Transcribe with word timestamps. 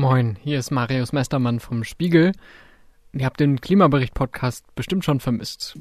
Moin, 0.00 0.38
hier 0.42 0.58
ist 0.58 0.70
Marius 0.70 1.12
Mestermann 1.12 1.60
vom 1.60 1.84
Spiegel. 1.84 2.32
Ihr 3.12 3.26
habt 3.26 3.38
den 3.38 3.60
Klimabericht-Podcast 3.60 4.64
bestimmt 4.74 5.04
schon 5.04 5.20
vermisst. 5.20 5.74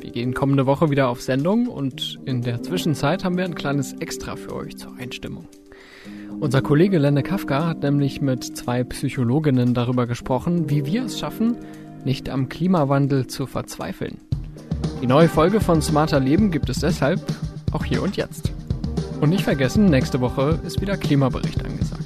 Wir 0.00 0.10
gehen 0.10 0.34
kommende 0.34 0.66
Woche 0.66 0.90
wieder 0.90 1.08
auf 1.08 1.22
Sendung 1.22 1.68
und 1.68 2.18
in 2.24 2.42
der 2.42 2.60
Zwischenzeit 2.60 3.22
haben 3.22 3.36
wir 3.36 3.44
ein 3.44 3.54
kleines 3.54 3.92
Extra 3.92 4.34
für 4.34 4.52
euch 4.52 4.76
zur 4.78 4.96
Einstimmung. 4.96 5.46
Unser 6.40 6.60
Kollege 6.60 6.98
Lenne 6.98 7.22
Kafka 7.22 7.68
hat 7.68 7.84
nämlich 7.84 8.20
mit 8.20 8.56
zwei 8.56 8.82
Psychologinnen 8.82 9.72
darüber 9.72 10.08
gesprochen, 10.08 10.68
wie 10.68 10.84
wir 10.84 11.04
es 11.04 11.20
schaffen, 11.20 11.56
nicht 12.04 12.28
am 12.28 12.48
Klimawandel 12.48 13.28
zu 13.28 13.46
verzweifeln. 13.46 14.18
Die 15.00 15.06
neue 15.06 15.28
Folge 15.28 15.60
von 15.60 15.80
Smarter 15.80 16.18
Leben 16.18 16.50
gibt 16.50 16.68
es 16.68 16.80
deshalb 16.80 17.20
auch 17.70 17.84
hier 17.84 18.02
und 18.02 18.16
jetzt. 18.16 18.52
Und 19.22 19.30
nicht 19.30 19.44
vergessen, 19.44 19.84
nächste 19.84 20.20
Woche 20.20 20.58
ist 20.66 20.80
wieder 20.80 20.96
Klimabericht 20.96 21.64
angesagt. 21.64 22.02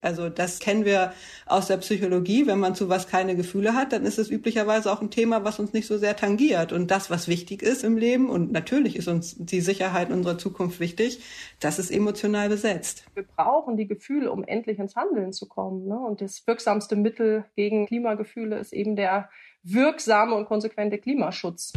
Also 0.00 0.28
das 0.30 0.58
kennen 0.58 0.84
wir 0.84 1.12
aus 1.46 1.68
der 1.68 1.76
Psychologie. 1.76 2.48
Wenn 2.48 2.58
man 2.58 2.74
zu 2.74 2.88
was 2.88 3.06
keine 3.06 3.36
Gefühle 3.36 3.74
hat, 3.74 3.92
dann 3.92 4.04
ist 4.04 4.18
es 4.18 4.30
üblicherweise 4.30 4.90
auch 4.90 5.00
ein 5.00 5.12
Thema, 5.12 5.44
was 5.44 5.60
uns 5.60 5.72
nicht 5.72 5.86
so 5.86 5.96
sehr 5.96 6.16
tangiert. 6.16 6.72
Und 6.72 6.90
das, 6.90 7.08
was 7.08 7.28
wichtig 7.28 7.62
ist 7.62 7.84
im 7.84 7.96
Leben, 7.96 8.28
und 8.28 8.50
natürlich 8.50 8.96
ist 8.96 9.06
uns 9.06 9.36
die 9.38 9.60
Sicherheit 9.60 10.10
unserer 10.10 10.38
Zukunft 10.38 10.80
wichtig, 10.80 11.22
das 11.60 11.78
ist 11.78 11.92
emotional 11.92 12.48
besetzt. 12.48 13.04
Wir 13.14 13.22
brauchen 13.22 13.76
die 13.76 13.86
Gefühle, 13.86 14.32
um 14.32 14.42
endlich 14.42 14.80
ins 14.80 14.96
Handeln 14.96 15.32
zu 15.32 15.46
kommen. 15.46 15.86
Ne? 15.86 15.96
Und 15.96 16.20
das 16.20 16.44
wirksamste 16.48 16.96
Mittel 16.96 17.44
gegen 17.54 17.86
Klimagefühle 17.86 18.58
ist 18.58 18.72
eben 18.72 18.96
der 18.96 19.30
wirksame 19.62 20.34
und 20.34 20.46
konsequente 20.46 20.98
Klimaschutz. 20.98 21.74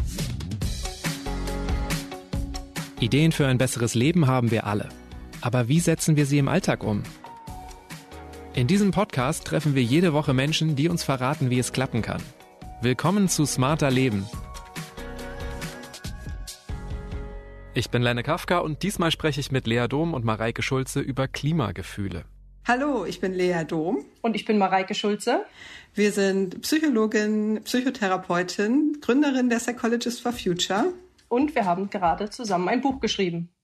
Ideen 3.06 3.32
für 3.32 3.46
ein 3.46 3.60
besseres 3.60 3.94
Leben 3.94 4.26
haben 4.26 4.50
wir 4.50 4.66
alle. 4.66 4.90
Aber 5.40 5.68
wie 5.68 5.80
setzen 5.80 6.16
wir 6.16 6.26
sie 6.26 6.40
im 6.40 6.48
Alltag 6.48 6.84
um? 6.84 7.04
In 8.56 8.66
diesem 8.66 8.90
Podcast 8.90 9.46
treffen 9.46 9.76
wir 9.76 9.84
jede 9.84 10.12
Woche 10.12 10.34
Menschen, 10.34 10.76
die 10.76 10.90
uns 10.90 11.04
verraten, 11.04 11.52
wie 11.52 11.60
es 11.60 11.72
klappen 11.72 12.02
kann. 12.02 12.24
Willkommen 12.82 13.30
zu 13.30 13.46
Smarter 13.46 13.92
Leben. 13.92 14.26
Ich 17.76 17.92
bin 17.92 18.02
Lenne 18.02 18.24
Kafka 18.24 18.58
und 18.58 18.82
diesmal 18.82 19.12
spreche 19.12 19.40
ich 19.40 19.52
mit 19.52 19.68
Lea 19.68 19.86
Dom 19.88 20.16
und 20.16 20.26
Mareike 20.26 20.64
Schulze 20.64 21.00
über 21.00 21.28
Klimagefühle. 21.28 22.26
Hallo, 22.68 23.06
ich 23.06 23.22
bin 23.22 23.36
Lea 23.36 23.66
Dom. 23.68 24.04
Und 24.24 24.36
ich 24.36 24.46
bin 24.46 24.58
Mareike 24.58 24.96
Schulze. 24.96 25.46
Wir 25.94 26.12
sind 26.12 26.60
Psychologin, 26.64 27.62
Psychotherapeutin, 27.66 28.98
Gründerin 29.00 29.50
der 29.50 29.58
Psychologist 29.58 30.22
for 30.24 30.32
Future. 30.32 30.86
Und 31.28 31.56
wir 31.56 31.66
haben 31.66 31.90
gerade 31.90 32.30
zusammen 32.30 32.70
ein 32.70 32.82
Buch 32.82 33.00
geschrieben. 33.00 33.55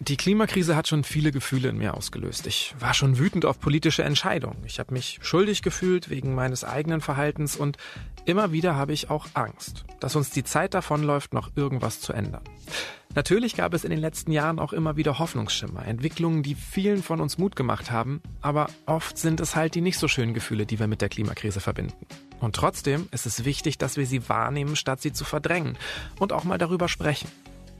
Die 0.00 0.16
Klimakrise 0.16 0.76
hat 0.76 0.86
schon 0.86 1.02
viele 1.02 1.32
Gefühle 1.32 1.68
in 1.68 1.78
mir 1.78 1.94
ausgelöst. 1.94 2.46
Ich 2.46 2.74
war 2.78 2.94
schon 2.94 3.18
wütend 3.18 3.44
auf 3.44 3.58
politische 3.58 4.04
Entscheidungen. 4.04 4.62
Ich 4.64 4.78
habe 4.78 4.94
mich 4.94 5.18
schuldig 5.22 5.62
gefühlt 5.62 6.08
wegen 6.08 6.34
meines 6.34 6.62
eigenen 6.62 7.00
Verhaltens 7.00 7.56
und 7.56 7.78
immer 8.24 8.52
wieder 8.52 8.76
habe 8.76 8.92
ich 8.92 9.10
auch 9.10 9.26
Angst, 9.34 9.84
dass 10.00 10.14
uns 10.14 10.30
die 10.30 10.44
Zeit 10.44 10.74
davonläuft, 10.74 11.34
noch 11.34 11.50
irgendwas 11.56 12.00
zu 12.00 12.12
ändern. 12.12 12.42
Natürlich 13.14 13.56
gab 13.56 13.74
es 13.74 13.84
in 13.84 13.90
den 13.90 13.98
letzten 13.98 14.30
Jahren 14.30 14.58
auch 14.60 14.72
immer 14.72 14.96
wieder 14.96 15.18
Hoffnungsschimmer, 15.18 15.84
Entwicklungen, 15.84 16.42
die 16.42 16.54
vielen 16.54 17.02
von 17.02 17.20
uns 17.20 17.38
Mut 17.38 17.56
gemacht 17.56 17.90
haben, 17.90 18.22
aber 18.40 18.68
oft 18.86 19.18
sind 19.18 19.40
es 19.40 19.56
halt 19.56 19.74
die 19.74 19.80
nicht 19.80 19.98
so 19.98 20.06
schönen 20.06 20.34
Gefühle, 20.34 20.66
die 20.66 20.78
wir 20.78 20.86
mit 20.86 21.00
der 21.00 21.08
Klimakrise 21.08 21.60
verbinden. 21.60 21.94
Und 22.38 22.54
trotzdem 22.54 23.08
ist 23.10 23.26
es 23.26 23.44
wichtig, 23.44 23.78
dass 23.78 23.96
wir 23.96 24.06
sie 24.06 24.28
wahrnehmen, 24.28 24.76
statt 24.76 25.00
sie 25.00 25.12
zu 25.12 25.24
verdrängen 25.24 25.76
und 26.20 26.32
auch 26.32 26.44
mal 26.44 26.58
darüber 26.58 26.88
sprechen. 26.88 27.28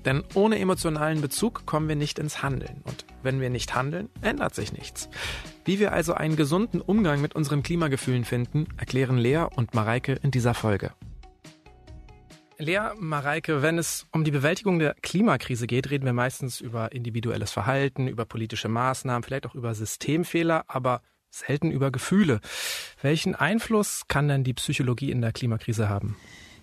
Denn 0.08 0.24
ohne 0.32 0.58
emotionalen 0.58 1.20
Bezug 1.20 1.66
kommen 1.66 1.86
wir 1.86 1.94
nicht 1.94 2.18
ins 2.18 2.42
Handeln. 2.42 2.80
Und 2.84 3.04
wenn 3.22 3.42
wir 3.42 3.50
nicht 3.50 3.74
handeln, 3.74 4.08
ändert 4.22 4.54
sich 4.54 4.72
nichts. 4.72 5.10
Wie 5.66 5.78
wir 5.80 5.92
also 5.92 6.14
einen 6.14 6.34
gesunden 6.34 6.80
Umgang 6.80 7.20
mit 7.20 7.36
unseren 7.36 7.62
Klimagefühlen 7.62 8.24
finden, 8.24 8.68
erklären 8.78 9.18
Lea 9.18 9.44
und 9.54 9.74
Mareike 9.74 10.18
in 10.22 10.30
dieser 10.30 10.54
Folge. 10.54 10.92
Lea, 12.56 12.92
Mareike, 12.98 13.60
wenn 13.60 13.76
es 13.76 14.06
um 14.10 14.24
die 14.24 14.30
Bewältigung 14.30 14.78
der 14.78 14.94
Klimakrise 14.94 15.66
geht, 15.66 15.90
reden 15.90 16.06
wir 16.06 16.14
meistens 16.14 16.62
über 16.62 16.92
individuelles 16.92 17.52
Verhalten, 17.52 18.08
über 18.08 18.24
politische 18.24 18.70
Maßnahmen, 18.70 19.22
vielleicht 19.22 19.44
auch 19.44 19.54
über 19.54 19.74
Systemfehler, 19.74 20.64
aber 20.68 21.02
selten 21.28 21.70
über 21.70 21.90
Gefühle. 21.90 22.40
Welchen 23.02 23.34
Einfluss 23.34 24.08
kann 24.08 24.26
denn 24.28 24.42
die 24.42 24.54
Psychologie 24.54 25.10
in 25.10 25.20
der 25.20 25.32
Klimakrise 25.32 25.90
haben? 25.90 26.16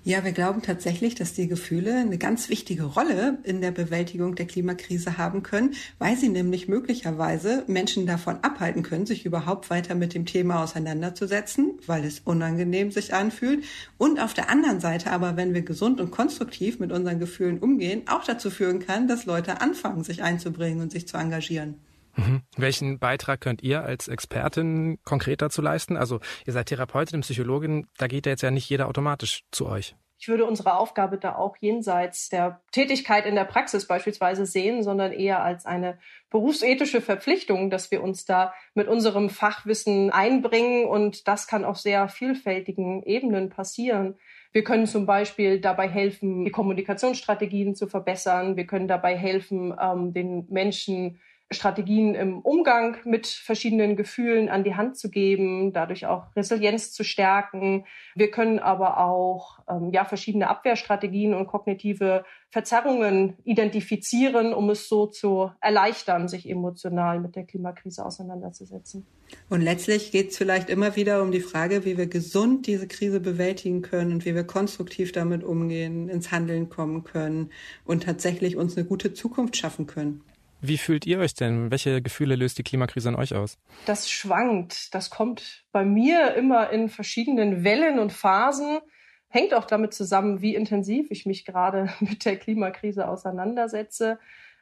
Ja, 0.07 0.23
wir 0.23 0.33
glauben 0.33 0.61
tatsächlich, 0.61 1.15
dass 1.15 1.33
die 1.33 1.47
Gefühle 1.47 1.95
eine 1.95 2.19
ganz 2.19 2.47
wichtige 2.49 2.83
Rolle 2.83 3.39
in 3.41 3.59
der 3.59 3.71
Bewältigung 3.71 4.35
der 4.35 4.45
Klimakrise 4.45 5.17
haben 5.17 5.41
können, 5.41 5.73
weil 5.97 6.15
sie 6.15 6.29
nämlich 6.29 6.67
möglicherweise 6.67 7.63
Menschen 7.65 8.05
davon 8.05 8.37
abhalten 8.43 8.83
können, 8.83 9.07
sich 9.07 9.25
überhaupt 9.25 9.71
weiter 9.71 9.95
mit 9.95 10.13
dem 10.13 10.27
Thema 10.27 10.61
auseinanderzusetzen, 10.63 11.79
weil 11.87 12.05
es 12.05 12.19
unangenehm 12.19 12.91
sich 12.91 13.15
anfühlt. 13.15 13.65
Und 13.97 14.19
auf 14.19 14.35
der 14.35 14.51
anderen 14.51 14.79
Seite 14.79 15.09
aber, 15.09 15.37
wenn 15.37 15.55
wir 15.55 15.63
gesund 15.63 15.99
und 15.99 16.11
konstruktiv 16.11 16.77
mit 16.77 16.91
unseren 16.91 17.17
Gefühlen 17.17 17.57
umgehen, 17.57 18.03
auch 18.05 18.23
dazu 18.23 18.51
führen 18.51 18.85
kann, 18.85 19.07
dass 19.07 19.25
Leute 19.25 19.59
anfangen, 19.59 20.03
sich 20.03 20.21
einzubringen 20.21 20.81
und 20.81 20.91
sich 20.91 21.07
zu 21.07 21.17
engagieren. 21.17 21.79
Mhm. 22.15 22.41
Welchen 22.57 22.99
Beitrag 22.99 23.41
könnt 23.41 23.61
ihr 23.61 23.83
als 23.83 24.07
Expertin 24.07 24.99
konkret 25.03 25.41
dazu 25.41 25.61
leisten? 25.61 25.97
Also 25.97 26.19
ihr 26.45 26.53
seid 26.53 26.67
Therapeutin, 26.67 27.21
Psychologin, 27.21 27.87
da 27.97 28.07
geht 28.07 28.25
ja 28.25 28.31
jetzt 28.31 28.41
ja 28.41 28.51
nicht 28.51 28.69
jeder 28.69 28.87
automatisch 28.87 29.43
zu 29.51 29.67
euch. 29.67 29.95
Ich 30.17 30.29
würde 30.29 30.45
unsere 30.45 30.77
Aufgabe 30.77 31.17
da 31.17 31.35
auch 31.35 31.57
jenseits 31.59 32.29
der 32.29 32.61
Tätigkeit 32.71 33.25
in 33.25 33.35
der 33.35 33.43
Praxis 33.43 33.85
beispielsweise 33.85 34.45
sehen, 34.45 34.81
sondern 34.81 35.11
eher 35.11 35.43
als 35.43 35.65
eine 35.65 35.99
berufsethische 36.29 37.01
Verpflichtung, 37.01 37.69
dass 37.69 37.91
wir 37.91 38.01
uns 38.01 38.23
da 38.25 38.53
mit 38.73 38.87
unserem 38.87 39.29
Fachwissen 39.29 40.11
einbringen. 40.11 40.85
Und 40.85 41.27
das 41.27 41.47
kann 41.47 41.65
auf 41.65 41.77
sehr 41.77 42.07
vielfältigen 42.07 43.03
Ebenen 43.03 43.49
passieren. 43.49 44.15
Wir 44.53 44.63
können 44.63 44.87
zum 44.87 45.05
Beispiel 45.05 45.59
dabei 45.59 45.89
helfen, 45.89 46.45
die 46.45 46.51
Kommunikationsstrategien 46.51 47.75
zu 47.75 47.87
verbessern. 47.87 48.55
Wir 48.55 48.65
können 48.65 48.87
dabei 48.87 49.17
helfen, 49.17 49.75
ähm, 49.79 50.13
den 50.13 50.47
Menschen 50.49 51.19
Strategien 51.51 52.15
im 52.15 52.39
Umgang 52.39 52.97
mit 53.05 53.27
verschiedenen 53.27 53.95
Gefühlen 53.95 54.49
an 54.49 54.63
die 54.63 54.75
Hand 54.75 54.97
zu 54.97 55.11
geben, 55.11 55.73
dadurch 55.73 56.07
auch 56.07 56.35
Resilienz 56.35 56.91
zu 56.91 57.03
stärken. 57.03 57.85
Wir 58.15 58.31
können 58.31 58.57
aber 58.57 58.99
auch 58.99 59.59
ähm, 59.69 59.91
ja 59.91 60.05
verschiedene 60.05 60.49
Abwehrstrategien 60.49 61.35
und 61.35 61.45
kognitive 61.45 62.25
Verzerrungen 62.49 63.37
identifizieren, 63.43 64.53
um 64.53 64.71
es 64.71 64.89
so 64.89 65.05
zu 65.05 65.51
erleichtern, 65.61 66.27
sich 66.27 66.49
emotional 66.49 67.19
mit 67.19 67.35
der 67.35 67.43
Klimakrise 67.43 68.03
auseinanderzusetzen. 68.03 69.05
Und 69.49 69.61
letztlich 69.61 70.11
geht 70.11 70.31
es 70.31 70.37
vielleicht 70.37 70.69
immer 70.69 70.95
wieder 70.95 71.21
um 71.21 71.31
die 71.31 71.41
Frage, 71.41 71.85
wie 71.85 71.97
wir 71.97 72.07
gesund 72.07 72.65
diese 72.65 72.87
Krise 72.87 73.19
bewältigen 73.19 73.83
können 73.83 74.13
und 74.13 74.25
wie 74.25 74.33
wir 74.33 74.45
konstruktiv 74.45 75.11
damit 75.11 75.43
umgehen, 75.43 76.09
ins 76.09 76.31
Handeln 76.31 76.69
kommen 76.69 77.03
können 77.03 77.51
und 77.85 78.03
tatsächlich 78.03 78.55
uns 78.55 78.75
eine 78.77 78.85
gute 78.87 79.13
Zukunft 79.13 79.57
schaffen 79.57 79.85
können. 79.85 80.23
Wie 80.61 80.77
fühlt 80.77 81.05
ihr 81.05 81.19
euch 81.19 81.33
denn? 81.33 81.71
Welche 81.71 82.01
Gefühle 82.01 82.35
löst 82.35 82.57
die 82.57 82.63
Klimakrise 82.63 83.09
in 83.09 83.15
euch 83.15 83.35
aus? 83.35 83.57
Das 83.85 84.09
schwankt. 84.09 84.93
Das 84.95 85.09
kommt 85.09 85.65
bei 85.71 85.85
mir 85.85 86.33
immer 86.35 86.69
in 86.69 86.89
verschiedenen 86.89 87.63
Wellen 87.63 87.99
und 87.99 88.11
Phasen. 88.11 88.79
Hängt 89.27 89.53
auch 89.53 89.65
damit 89.65 89.93
zusammen, 89.93 90.41
wie 90.41 90.55
intensiv 90.55 91.11
ich 91.11 91.25
mich 91.25 91.45
gerade 91.45 91.93
mit 91.99 92.25
der 92.25 92.37
Klimakrise 92.37 93.07
auseinandersetze. 93.07 94.19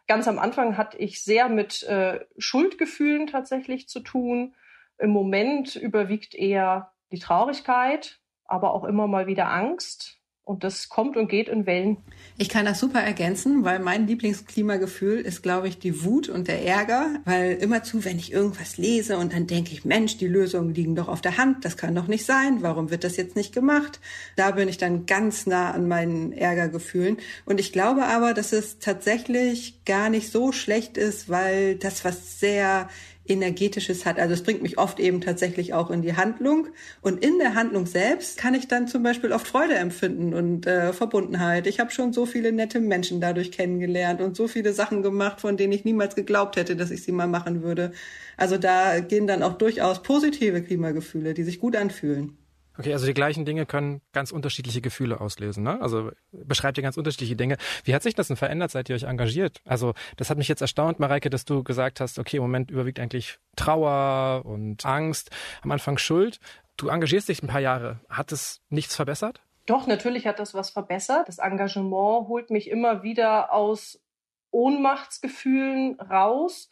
Ganz 0.07 0.27
am 0.27 0.39
Anfang 0.39 0.77
hatte 0.77 0.97
ich 0.97 1.23
sehr 1.23 1.47
mit 1.47 1.83
äh, 1.83 2.19
Schuldgefühlen 2.37 3.27
tatsächlich 3.27 3.87
zu 3.87 4.01
tun. 4.01 4.55
Im 4.97 5.11
Moment 5.11 5.75
überwiegt 5.75 6.35
eher 6.35 6.91
die 7.11 7.19
Traurigkeit, 7.19 8.19
aber 8.45 8.73
auch 8.73 8.83
immer 8.83 9.07
mal 9.07 9.27
wieder 9.27 9.49
Angst. 9.49 10.19
Und 10.45 10.65
das 10.65 10.89
kommt 10.89 11.15
und 11.15 11.29
geht 11.29 11.47
in 11.47 11.65
Wellen. 11.65 11.97
Ich 12.37 12.49
kann 12.49 12.65
das 12.65 12.81
super 12.81 12.99
ergänzen, 12.99 13.63
weil 13.63 13.79
mein 13.79 14.07
Lieblingsklimagefühl 14.07 15.21
ist, 15.21 15.41
glaube 15.41 15.69
ich, 15.69 15.79
die 15.79 16.03
Wut 16.03 16.27
und 16.27 16.49
der 16.49 16.65
Ärger. 16.65 17.21
Weil 17.23 17.53
immerzu, 17.53 18.03
wenn 18.03 18.19
ich 18.19 18.33
irgendwas 18.33 18.77
lese 18.77 19.17
und 19.17 19.31
dann 19.31 19.47
denke 19.47 19.71
ich, 19.71 19.85
Mensch, 19.85 20.17
die 20.17 20.27
Lösungen 20.27 20.73
liegen 20.73 20.95
doch 20.95 21.07
auf 21.07 21.21
der 21.21 21.37
Hand, 21.37 21.63
das 21.63 21.77
kann 21.77 21.95
doch 21.95 22.07
nicht 22.07 22.25
sein, 22.25 22.57
warum 22.61 22.91
wird 22.91 23.05
das 23.05 23.15
jetzt 23.15 23.37
nicht 23.37 23.53
gemacht? 23.53 24.01
Da 24.35 24.51
bin 24.51 24.67
ich 24.67 24.77
dann 24.77 25.05
ganz 25.05 25.47
nah 25.47 25.71
an 25.71 25.87
meinen 25.87 26.33
Ärgergefühlen. 26.33 27.17
Und 27.45 27.61
ich 27.61 27.71
glaube 27.71 28.03
aber, 28.03 28.33
dass 28.33 28.51
es 28.51 28.79
tatsächlich 28.79 29.85
gar 29.85 30.09
nicht 30.09 30.29
so 30.29 30.51
schlecht 30.51 30.97
ist, 30.97 31.29
weil 31.29 31.75
das 31.75 32.03
was 32.03 32.41
sehr 32.41 32.89
Energetisches 33.25 34.05
hat. 34.05 34.19
Also 34.19 34.33
es 34.33 34.43
bringt 34.43 34.61
mich 34.61 34.77
oft 34.77 34.99
eben 34.99 35.21
tatsächlich 35.21 35.73
auch 35.73 35.89
in 35.89 36.01
die 36.01 36.15
Handlung. 36.15 36.67
Und 37.01 37.23
in 37.23 37.39
der 37.39 37.55
Handlung 37.55 37.85
selbst 37.85 38.37
kann 38.37 38.53
ich 38.53 38.67
dann 38.67 38.87
zum 38.87 39.03
Beispiel 39.03 39.31
oft 39.31 39.47
Freude 39.47 39.75
empfinden 39.75 40.33
und 40.33 40.67
äh, 40.67 40.91
Verbundenheit. 40.91 41.67
Ich 41.67 41.79
habe 41.79 41.91
schon 41.91 42.11
so 42.11 42.25
viele 42.25 42.51
nette 42.51 42.81
Menschen 42.81 43.21
dadurch 43.21 43.51
kennengelernt 43.51 44.21
und 44.21 44.35
so 44.35 44.47
viele 44.47 44.73
Sachen 44.73 45.03
gemacht, 45.03 45.39
von 45.39 45.55
denen 45.55 45.73
ich 45.73 45.85
niemals 45.85 46.15
geglaubt 46.15 46.57
hätte, 46.57 46.75
dass 46.75 46.91
ich 46.91 47.03
sie 47.03 47.13
mal 47.13 47.27
machen 47.27 47.63
würde. 47.63 47.93
Also 48.35 48.57
da 48.57 48.99
gehen 48.99 49.27
dann 49.27 49.43
auch 49.43 49.53
durchaus 49.53 50.03
positive 50.03 50.61
Klimagefühle, 50.61 51.33
die 51.33 51.43
sich 51.43 51.59
gut 51.59 51.75
anfühlen. 51.75 52.37
Okay, 52.77 52.91
also 52.91 53.05
die 53.05 53.13
gleichen 53.13 53.45
Dinge 53.45 53.65
können 53.65 54.01
ganz 54.13 54.31
unterschiedliche 54.31 54.81
Gefühle 54.81 55.21
auslösen, 55.21 55.63
ne? 55.63 55.79
Also 55.81 56.11
beschreibt 56.31 56.77
ihr 56.77 56.83
ganz 56.83 56.97
unterschiedliche 56.97 57.35
Dinge. 57.35 57.57
Wie 57.83 57.93
hat 57.93 58.01
sich 58.01 58.15
das 58.15 58.29
denn 58.29 58.37
verändert, 58.37 58.71
seit 58.71 58.89
ihr 58.89 58.95
euch 58.95 59.03
engagiert? 59.03 59.61
Also 59.63 59.93
das 60.17 60.29
hat 60.29 60.39
mich 60.39 60.47
jetzt 60.47 60.61
erstaunt, 60.61 60.99
Mareike, 60.99 61.29
dass 61.29 61.45
du 61.45 61.63
gesagt 61.63 61.99
hast, 61.99 62.17
okay, 62.17 62.37
im 62.37 62.43
Moment 62.43 62.71
überwiegt 62.71 62.99
eigentlich 62.99 63.37
Trauer 63.55 64.43
und 64.45 64.83
Angst, 64.85 65.29
am 65.61 65.71
Anfang 65.71 65.99
Schuld. 65.99 66.39
Du 66.77 66.87
engagierst 66.87 67.29
dich 67.29 67.43
ein 67.43 67.47
paar 67.47 67.61
Jahre. 67.61 67.99
Hat 68.09 68.31
es 68.31 68.61
nichts 68.69 68.95
verbessert? 68.95 69.41
Doch, 69.67 69.85
natürlich 69.85 70.25
hat 70.25 70.39
das 70.39 70.53
was 70.55 70.71
verbessert. 70.71 71.27
Das 71.27 71.37
Engagement 71.37 72.27
holt 72.27 72.49
mich 72.49 72.69
immer 72.69 73.03
wieder 73.03 73.53
aus 73.53 74.01
Ohnmachtsgefühlen 74.49 75.99
raus. 75.99 76.69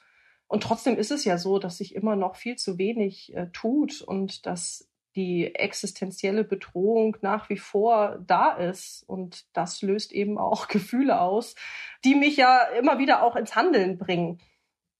Und 0.48 0.64
trotzdem 0.64 0.98
ist 0.98 1.12
es 1.12 1.24
ja 1.24 1.38
so, 1.38 1.60
dass 1.60 1.78
sich 1.78 1.96
immer 1.96 2.16
noch 2.16 2.36
viel 2.36 2.58
zu 2.58 2.78
wenig 2.78 3.34
äh, 3.36 3.48
tut 3.54 4.02
und 4.02 4.46
dass 4.46 4.91
die 5.16 5.56
existenzielle 5.56 6.44
Bedrohung 6.44 7.18
nach 7.22 7.50
wie 7.50 7.58
vor 7.58 8.20
da 8.26 8.52
ist. 8.52 9.04
Und 9.08 9.46
das 9.54 9.82
löst 9.82 10.12
eben 10.12 10.38
auch 10.38 10.68
Gefühle 10.70 11.22
aus, 11.22 11.56
die 12.04 12.16
mich 12.16 12.38
ja 12.38 12.64
immer 12.80 13.00
wieder 13.00 13.24
auch 13.24 13.36
ins 13.36 13.56
Handeln 13.56 13.98
bringen. 13.98 14.40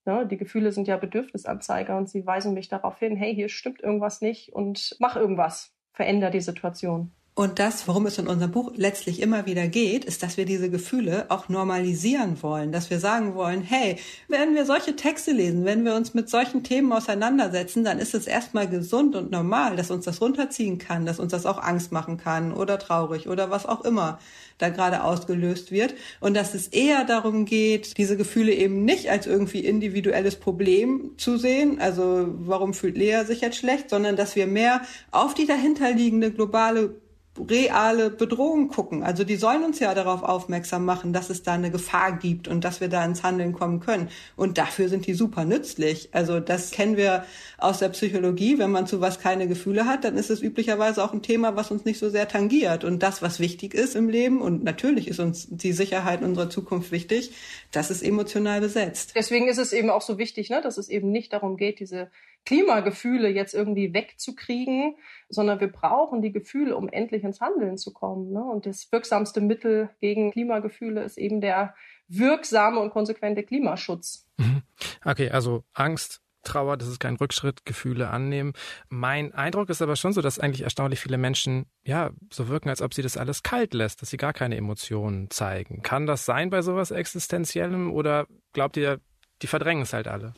Ja, 0.06 0.26
die 0.26 0.38
Gefühle 0.38 0.72
sind 0.72 0.88
ja 0.88 0.98
Bedürfnisanzeiger 0.98 1.96
und 1.96 2.10
sie 2.10 2.26
weisen 2.26 2.56
mich 2.56 2.70
darauf 2.70 2.98
hin, 2.98 3.16
hey, 3.16 3.36
hier 3.36 3.50
stimmt 3.50 3.82
irgendwas 3.82 4.22
nicht 4.22 4.52
und 4.52 4.96
mach 5.00 5.16
irgendwas, 5.16 5.76
veränder 5.94 6.32
die 6.32 6.42
Situation. 6.42 7.14
Und 7.34 7.60
das, 7.60 7.88
worum 7.88 8.08
es 8.08 8.18
in 8.18 8.28
unserem 8.28 8.52
Buch 8.52 8.74
letztlich 8.76 9.22
immer 9.22 9.46
wieder 9.46 9.70
geht, 9.70 10.04
ist, 10.04 10.22
dass 10.22 10.36
wir 10.36 10.44
diese 10.44 10.70
Gefühle 10.70 11.28
auch 11.30 11.48
normalisieren 11.48 12.44
wollen, 12.44 12.74
dass 12.74 12.90
wir 12.90 13.00
sagen 13.00 13.36
wollen, 13.36 13.62
hey, 13.62 13.96
wenn 14.28 14.54
wir 14.54 14.66
solche 14.66 14.98
Texte 14.98 15.32
lesen, 15.32 15.64
wenn 15.64 15.86
wir 15.86 15.96
uns 15.96 16.14
mit 16.14 16.30
solchen 16.30 16.64
Themen 16.64 16.92
auseinandersetzen, 16.92 17.86
dann 17.86 18.00
ist 18.00 18.14
es 18.14 18.28
erstmal 18.28 18.68
gesund 18.68 19.16
und 19.16 19.32
normal, 19.32 19.78
dass 19.78 19.92
uns 19.92 20.04
das 20.04 20.20
runterziehen 20.20 20.78
kann, 20.78 21.06
dass 21.06 21.20
uns 21.22 21.32
das 21.32 21.46
auch 21.46 21.58
Angst 21.64 21.94
machen 21.94 22.18
kann 22.18 22.54
oder 22.54 22.78
traurig 22.78 23.30
oder 23.30 23.50
was 23.50 23.66
auch 23.66 23.86
immer 23.86 24.20
da 24.58 24.68
gerade 24.68 25.02
ausgelöst 25.02 25.72
wird. 25.72 25.96
Und 26.20 26.36
dass 26.36 26.54
es 26.54 26.68
eher 26.68 27.06
darum 27.06 27.46
geht, 27.46 27.98
diese 27.98 28.18
Gefühle 28.18 28.54
eben 28.54 28.84
nicht 28.84 29.10
als 29.10 29.26
irgendwie 29.26 29.60
individuelles 29.60 30.36
Problem 30.36 31.14
zu 31.16 31.38
sehen, 31.38 31.80
also 31.80 32.28
warum 32.28 32.74
fühlt 32.74 32.98
Lea 32.98 33.24
sich 33.26 33.40
jetzt 33.40 33.56
schlecht, 33.58 33.90
sondern 33.90 34.18
dass 34.18 34.36
wir 34.36 34.48
mehr 34.48 34.82
auf 35.12 35.34
die 35.34 35.48
dahinterliegende 35.48 36.32
globale 36.32 36.96
reale 37.40 38.10
Bedrohung 38.10 38.68
gucken. 38.68 39.04
Also 39.04 39.24
die 39.24 39.38
sollen 39.38 39.64
uns 39.64 39.80
ja 39.80 39.94
darauf 39.94 40.22
aufmerksam 40.22 40.84
machen, 40.84 41.14
dass 41.14 41.30
es 41.30 41.44
da 41.44 41.54
eine 41.54 41.72
Gefahr 41.72 42.18
gibt 42.18 42.50
und 42.50 42.64
dass 42.66 42.82
wir 42.82 42.90
da 42.90 43.06
ins 43.06 43.24
Handeln 43.24 43.54
kommen 43.54 43.80
können. 43.80 44.10
Und 44.36 44.58
dafür 44.58 44.90
sind 44.90 45.08
die 45.08 45.14
super 45.14 45.46
nützlich. 45.46 46.10
Also 46.12 46.42
das 46.42 46.72
kennen 46.72 46.98
wir 46.98 47.24
aus 47.58 47.80
der 47.80 47.90
Psychologie. 47.90 48.60
Wenn 48.60 48.72
man 48.72 48.86
zu 48.86 49.00
was 49.00 49.20
keine 49.20 49.48
Gefühle 49.48 49.86
hat, 49.86 50.04
dann 50.04 50.18
ist 50.18 50.30
es 50.30 50.42
üblicherweise 50.42 51.04
auch 51.04 51.14
ein 51.14 51.22
Thema, 51.22 51.56
was 51.56 51.72
uns 51.72 51.86
nicht 51.86 52.00
so 52.00 52.10
sehr 52.10 52.28
tangiert. 52.28 52.84
Und 52.84 53.02
das, 53.02 53.22
was 53.22 53.40
wichtig 53.40 53.74
ist 53.74 53.96
im 53.96 54.10
Leben, 54.10 54.42
und 54.42 54.64
natürlich 54.64 55.08
ist 55.08 55.20
uns 55.20 55.48
die 55.50 55.72
Sicherheit 55.72 56.24
unserer 56.24 56.50
Zukunft 56.50 56.92
wichtig, 56.92 57.32
das 57.72 57.90
ist 57.90 58.04
emotional 58.04 58.62
besetzt. 58.62 59.14
Deswegen 59.16 59.48
ist 59.48 59.58
es 59.58 59.74
eben 59.74 59.90
auch 59.90 60.02
so 60.02 60.18
wichtig, 60.18 60.50
ne, 60.50 60.62
dass 60.62 60.78
es 60.78 60.90
eben 60.90 61.12
nicht 61.12 61.34
darum 61.34 61.58
geht, 61.58 61.80
diese 61.80 62.12
Klimagefühle 62.46 63.30
jetzt 63.30 63.54
irgendwie 63.54 63.94
wegzukriegen, 63.94 64.96
sondern 65.30 65.60
wir 65.60 65.72
brauchen 65.72 66.22
die 66.22 66.32
Gefühle, 66.32 66.76
um 66.76 66.90
endlich 66.90 67.24
ins 67.24 67.40
Handeln 67.40 67.78
zu 67.78 67.94
kommen. 67.94 68.32
Ne? 68.32 68.44
Und 68.44 68.66
das 68.66 68.92
wirksamste 68.92 69.42
Mittel 69.42 69.90
gegen 70.00 70.32
Klimagefühle 70.32 71.04
ist 71.04 71.18
eben 71.18 71.40
der 71.40 71.76
wirksame 72.08 72.80
und 72.80 72.92
konsequente 72.92 73.44
Klimaschutz. 73.44 74.28
Mhm. 74.38 74.64
Okay, 75.06 75.30
also 75.30 75.64
Angst, 75.74 76.22
Trauer, 76.44 76.78
das 76.78 76.88
ist 76.88 77.00
kein 77.00 77.16
Rückschritt, 77.16 77.66
Gefühle 77.66 78.10
annehmen. 78.10 78.54
Mein 78.90 79.34
Eindruck 79.34 79.70
ist 79.70 79.82
aber 79.82 79.96
schon 79.96 80.14
so, 80.14 80.22
dass 80.22 80.40
eigentlich 80.40 80.64
erstaunlich 80.64 81.00
viele 81.00 81.18
Menschen 81.18 81.66
ja 81.84 82.12
so 82.32 82.48
wirken, 82.48 82.70
als 82.70 82.82
ob 82.82 82.94
sie 82.94 83.02
das 83.02 83.18
alles 83.18 83.44
kalt 83.44 83.74
lässt, 83.74 84.02
dass 84.02 84.10
sie 84.10 84.18
gar 84.18 84.34
keine 84.34 84.58
Emotionen 84.58 85.30
zeigen. 85.30 85.82
Kann 85.82 86.06
das 86.06 86.26
sein 86.26 86.50
bei 86.50 86.62
sowas 86.62 86.92
Existenziellem 86.92 87.92
oder 87.92 88.28
glaubt 88.54 88.78
ihr, 88.78 89.00
die 89.42 89.48
verdrängen 89.48 89.84
es 89.84 89.94
halt 89.94 90.08
alle. 90.08 90.34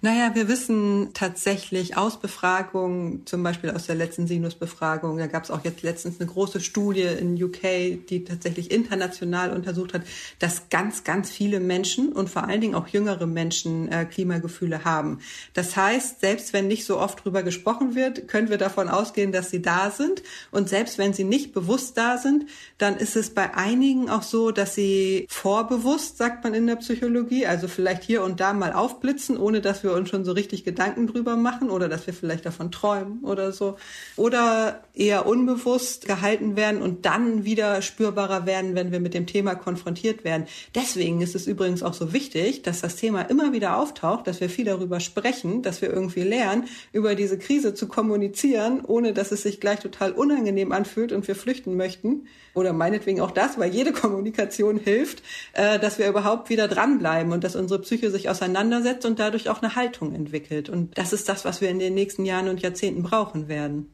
Naja, 0.00 0.34
wir 0.34 0.48
wissen 0.48 1.10
tatsächlich 1.14 1.96
aus 1.96 2.20
Befragungen, 2.20 3.24
zum 3.26 3.42
Beispiel 3.42 3.70
aus 3.70 3.86
der 3.86 3.94
letzten 3.94 4.26
Sinus-Befragung, 4.26 5.16
da 5.16 5.28
gab 5.28 5.44
es 5.44 5.50
auch 5.50 5.64
jetzt 5.64 5.82
letztens 5.82 6.20
eine 6.20 6.28
große 6.28 6.60
Studie 6.60 7.02
in 7.02 7.42
UK, 7.42 8.06
die 8.06 8.24
tatsächlich 8.24 8.70
international 8.70 9.50
untersucht 9.50 9.94
hat, 9.94 10.02
dass 10.40 10.68
ganz, 10.68 11.04
ganz 11.04 11.30
viele 11.30 11.58
Menschen 11.58 12.12
und 12.12 12.28
vor 12.28 12.44
allen 12.44 12.60
Dingen 12.60 12.74
auch 12.74 12.88
jüngere 12.88 13.26
Menschen 13.26 13.90
äh, 13.90 14.04
Klimagefühle 14.04 14.84
haben. 14.84 15.20
Das 15.54 15.74
heißt, 15.74 16.20
selbst 16.20 16.52
wenn 16.52 16.68
nicht 16.68 16.84
so 16.84 16.98
oft 16.98 17.24
drüber 17.24 17.42
gesprochen 17.42 17.94
wird, 17.94 18.28
können 18.28 18.50
wir 18.50 18.58
davon 18.58 18.88
ausgehen, 18.88 19.32
dass 19.32 19.50
sie 19.50 19.62
da 19.62 19.90
sind. 19.90 20.22
Und 20.50 20.68
selbst 20.68 20.98
wenn 20.98 21.14
sie 21.14 21.24
nicht 21.24 21.54
bewusst 21.54 21.96
da 21.96 22.18
sind, 22.18 22.44
dann 22.76 22.96
ist 22.96 23.16
es 23.16 23.30
bei 23.30 23.54
einigen 23.54 24.10
auch 24.10 24.22
so, 24.22 24.50
dass 24.50 24.74
sie 24.74 25.26
vorbewusst, 25.30 26.18
sagt 26.18 26.44
man 26.44 26.52
in 26.52 26.66
der 26.66 26.76
Psychologie, 26.76 27.46
also 27.46 27.68
vielleicht 27.68 28.02
hier 28.02 28.22
und 28.22 28.38
da 28.38 28.43
da 28.44 28.52
mal 28.52 28.74
aufblitzen, 28.74 29.38
ohne 29.38 29.62
dass 29.62 29.82
wir 29.82 29.92
uns 29.92 30.10
schon 30.10 30.26
so 30.26 30.32
richtig 30.32 30.64
Gedanken 30.64 31.06
drüber 31.06 31.34
machen 31.34 31.70
oder 31.70 31.88
dass 31.88 32.06
wir 32.06 32.12
vielleicht 32.12 32.44
davon 32.44 32.70
träumen 32.70 33.20
oder 33.24 33.52
so. 33.52 33.76
Oder 34.16 34.84
eher 34.92 35.24
unbewusst 35.26 36.06
gehalten 36.06 36.54
werden 36.54 36.82
und 36.82 37.06
dann 37.06 37.44
wieder 37.44 37.80
spürbarer 37.80 38.44
werden, 38.44 38.74
wenn 38.74 38.92
wir 38.92 39.00
mit 39.00 39.14
dem 39.14 39.26
Thema 39.26 39.54
konfrontiert 39.54 40.24
werden. 40.24 40.44
Deswegen 40.74 41.22
ist 41.22 41.34
es 41.34 41.46
übrigens 41.46 41.82
auch 41.82 41.94
so 41.94 42.12
wichtig, 42.12 42.60
dass 42.62 42.82
das 42.82 42.96
Thema 42.96 43.22
immer 43.22 43.54
wieder 43.54 43.78
auftaucht, 43.78 44.26
dass 44.26 44.42
wir 44.42 44.50
viel 44.50 44.66
darüber 44.66 45.00
sprechen, 45.00 45.62
dass 45.62 45.80
wir 45.80 45.90
irgendwie 45.90 46.22
lernen, 46.22 46.68
über 46.92 47.14
diese 47.14 47.38
Krise 47.38 47.72
zu 47.72 47.88
kommunizieren, 47.88 48.82
ohne 48.84 49.14
dass 49.14 49.32
es 49.32 49.42
sich 49.42 49.58
gleich 49.58 49.80
total 49.80 50.12
unangenehm 50.12 50.72
anfühlt 50.72 51.12
und 51.12 51.26
wir 51.26 51.34
flüchten 51.34 51.76
möchten. 51.76 52.26
Oder 52.54 52.72
meinetwegen 52.72 53.20
auch 53.20 53.32
das, 53.32 53.58
weil 53.58 53.72
jede 53.72 53.92
Kommunikation 53.92 54.78
hilft, 54.78 55.22
äh, 55.54 55.78
dass 55.78 55.98
wir 55.98 56.08
überhaupt 56.08 56.50
wieder 56.50 56.68
dranbleiben 56.68 57.32
und 57.32 57.42
dass 57.42 57.56
unsere 57.56 57.80
Psyche 57.80 58.10
sich 58.10 58.28
auseinandersetzt 58.34 59.06
und 59.06 59.18
dadurch 59.18 59.48
auch 59.48 59.62
eine 59.62 59.76
Haltung 59.76 60.14
entwickelt. 60.14 60.68
Und 60.68 60.98
das 60.98 61.12
ist 61.12 61.28
das, 61.28 61.44
was 61.44 61.60
wir 61.60 61.70
in 61.70 61.78
den 61.78 61.94
nächsten 61.94 62.24
Jahren 62.24 62.48
und 62.48 62.60
Jahrzehnten 62.60 63.02
brauchen 63.02 63.48
werden. 63.48 63.90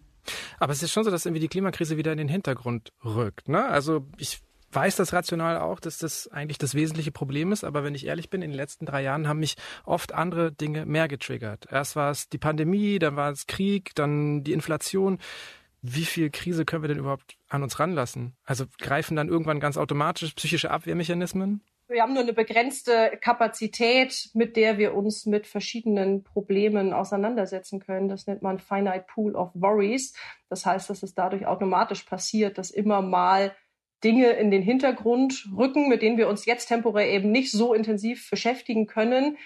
Aber 0.59 0.73
es 0.73 0.83
ist 0.83 0.93
schon 0.93 1.05
so, 1.05 1.11
dass 1.11 1.27
irgendwie 1.27 1.41
die 1.41 1.49
Klimakrise 1.49 1.97
wieder 1.97 2.13
in 2.13 2.19
den 2.19 2.29
Hintergrund 2.29 2.93
rückt. 3.05 3.49
Ne? 3.49 3.65
Also 3.65 4.07
ich 4.17 4.41
weiß 4.73 4.97
das 4.97 5.13
rational 5.13 5.59
auch, 5.59 5.81
dass 5.81 5.99
das 5.99 6.29
eigentlich 6.29 6.59
das 6.59 6.75
wesentliche 6.75 7.11
Problem 7.11 7.53
ist, 7.53 7.65
aber 7.65 7.83
wenn 7.85 7.95
ich 7.95 8.07
ehrlich 8.07 8.31
bin, 8.31 8.43
in 8.43 8.51
den 8.51 8.57
letzten 8.57 8.87
drei 8.87 9.03
Jahren 9.03 9.27
haben 9.27 9.41
mich 9.41 9.57
oft 9.85 10.13
andere 10.13 10.53
Dinge 10.53 10.87
mehr 10.87 11.09
getriggert. 11.09 11.67
Erst 11.71 11.97
war 11.97 12.11
es 12.11 12.29
die 12.29 12.39
Pandemie, 12.39 12.99
dann 12.99 13.17
war 13.17 13.31
es 13.31 13.47
Krieg, 13.47 13.95
dann 13.95 14.45
die 14.45 14.53
Inflation. 14.53 15.19
Wie 15.83 16.05
viel 16.05 16.31
Krise 16.31 16.65
können 16.65 16.83
wir 16.83 16.89
denn 16.89 16.99
überhaupt 16.99 17.37
an 17.49 17.63
uns 17.63 17.81
ranlassen? 17.81 18.35
Also 18.45 18.67
greifen 18.79 19.17
dann 19.17 19.29
irgendwann 19.29 19.61
ganz 19.61 19.77
automatisch 19.77 20.35
psychische 20.35 20.71
Abwehrmechanismen? 20.71 21.63
Wir 21.91 22.03
haben 22.03 22.15
nur 22.15 22.23
eine 22.23 22.33
begrenzte 22.33 23.19
Kapazität, 23.21 24.31
mit 24.33 24.57
der 24.57 24.79
wir 24.79 24.95
uns 24.95 25.27
mit 25.27 25.47
verschiedenen 25.47 26.23
Problemen 26.23 26.93
auseinandersetzen 26.93 27.81
können. 27.81 28.09
Das 28.09 28.27
nennt 28.27 28.43
man 28.43 28.59
Finite 28.59 29.05
Pool 29.13 29.35
of 29.35 29.51
Worries. 29.55 30.15
Das 30.49 30.65
heißt, 30.65 30.89
dass 30.89 31.03
es 31.03 31.15
dadurch 31.15 31.47
automatisch 31.47 32.05
passiert, 32.05 32.59
dass 32.59 32.71
immer 32.71 33.03
mal 33.03 33.55
Dinge 34.05 34.31
in 34.31 34.51
den 34.51 34.63
Hintergrund 34.63 35.49
rücken, 35.57 35.89
mit 35.89 36.01
denen 36.03 36.17
wir 36.17 36.29
uns 36.29 36.47
jetzt 36.47 36.67
temporär 36.67 37.11
eben 37.11 37.31
nicht 37.31 37.53
so 37.53 37.75
intensiv 37.75 38.31
beschäftigen 38.31 38.87
können. 38.87 39.37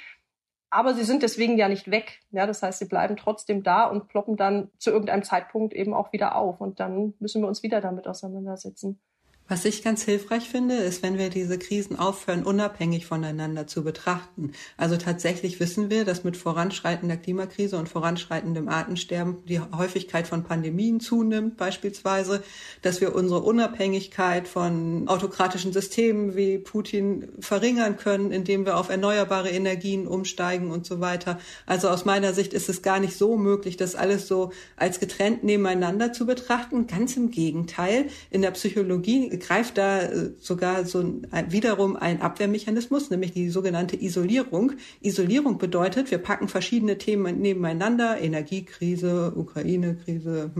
Aber 0.70 0.94
sie 0.94 1.04
sind 1.04 1.22
deswegen 1.22 1.56
ja 1.56 1.68
nicht 1.68 1.90
weg. 1.90 2.20
Ja, 2.30 2.46
das 2.46 2.62
heißt, 2.62 2.78
sie 2.78 2.88
bleiben 2.88 3.16
trotzdem 3.16 3.62
da 3.62 3.84
und 3.84 4.08
ploppen 4.08 4.36
dann 4.36 4.70
zu 4.78 4.90
irgendeinem 4.90 5.22
Zeitpunkt 5.22 5.72
eben 5.72 5.94
auch 5.94 6.12
wieder 6.12 6.36
auf. 6.36 6.60
Und 6.60 6.78
dann 6.80 7.14
müssen 7.20 7.42
wir 7.42 7.48
uns 7.48 7.62
wieder 7.62 7.80
damit 7.80 8.06
auseinandersetzen. 8.06 9.00
Was 9.46 9.66
ich 9.66 9.84
ganz 9.84 10.02
hilfreich 10.02 10.48
finde, 10.48 10.76
ist, 10.76 11.02
wenn 11.02 11.18
wir 11.18 11.28
diese 11.28 11.58
Krisen 11.58 11.98
aufhören, 11.98 12.44
unabhängig 12.44 13.04
voneinander 13.04 13.66
zu 13.66 13.84
betrachten. 13.84 14.52
Also 14.78 14.96
tatsächlich 14.96 15.60
wissen 15.60 15.90
wir, 15.90 16.06
dass 16.06 16.24
mit 16.24 16.38
voranschreitender 16.38 17.18
Klimakrise 17.18 17.76
und 17.76 17.90
voranschreitendem 17.90 18.70
Artensterben 18.70 19.44
die 19.44 19.60
Häufigkeit 19.60 20.26
von 20.26 20.44
Pandemien 20.44 20.98
zunimmt, 20.98 21.58
beispielsweise, 21.58 22.42
dass 22.80 23.02
wir 23.02 23.14
unsere 23.14 23.40
Unabhängigkeit 23.40 24.48
von 24.48 25.08
autokratischen 25.08 25.74
Systemen 25.74 26.34
wie 26.36 26.56
Putin 26.56 27.28
verringern 27.38 27.98
können, 27.98 28.32
indem 28.32 28.64
wir 28.64 28.78
auf 28.78 28.88
erneuerbare 28.88 29.50
Energien 29.50 30.06
umsteigen 30.06 30.70
und 30.70 30.86
so 30.86 31.00
weiter. 31.00 31.38
Also 31.66 31.90
aus 31.90 32.06
meiner 32.06 32.32
Sicht 32.32 32.54
ist 32.54 32.70
es 32.70 32.80
gar 32.80 32.98
nicht 32.98 33.18
so 33.18 33.36
möglich, 33.36 33.76
das 33.76 33.94
alles 33.94 34.26
so 34.26 34.52
als 34.76 35.00
getrennt 35.00 35.44
nebeneinander 35.44 36.14
zu 36.14 36.24
betrachten. 36.24 36.86
Ganz 36.86 37.14
im 37.18 37.30
Gegenteil. 37.30 38.06
In 38.30 38.40
der 38.40 38.52
Psychologie 38.52 39.33
greift 39.38 39.78
da 39.78 40.02
äh, 40.02 40.30
sogar 40.38 40.84
so 40.84 41.00
ein, 41.00 41.26
wiederum 41.48 41.96
ein 41.96 42.20
Abwehrmechanismus, 42.20 43.10
nämlich 43.10 43.32
die 43.32 43.48
sogenannte 43.48 44.00
Isolierung. 44.00 44.72
Isolierung 45.00 45.58
bedeutet, 45.58 46.10
wir 46.10 46.18
packen 46.18 46.48
verschiedene 46.48 46.98
Themen 46.98 47.40
nebeneinander, 47.40 48.20
Energiekrise, 48.20 49.32
Ukraine-Krise, 49.36 50.50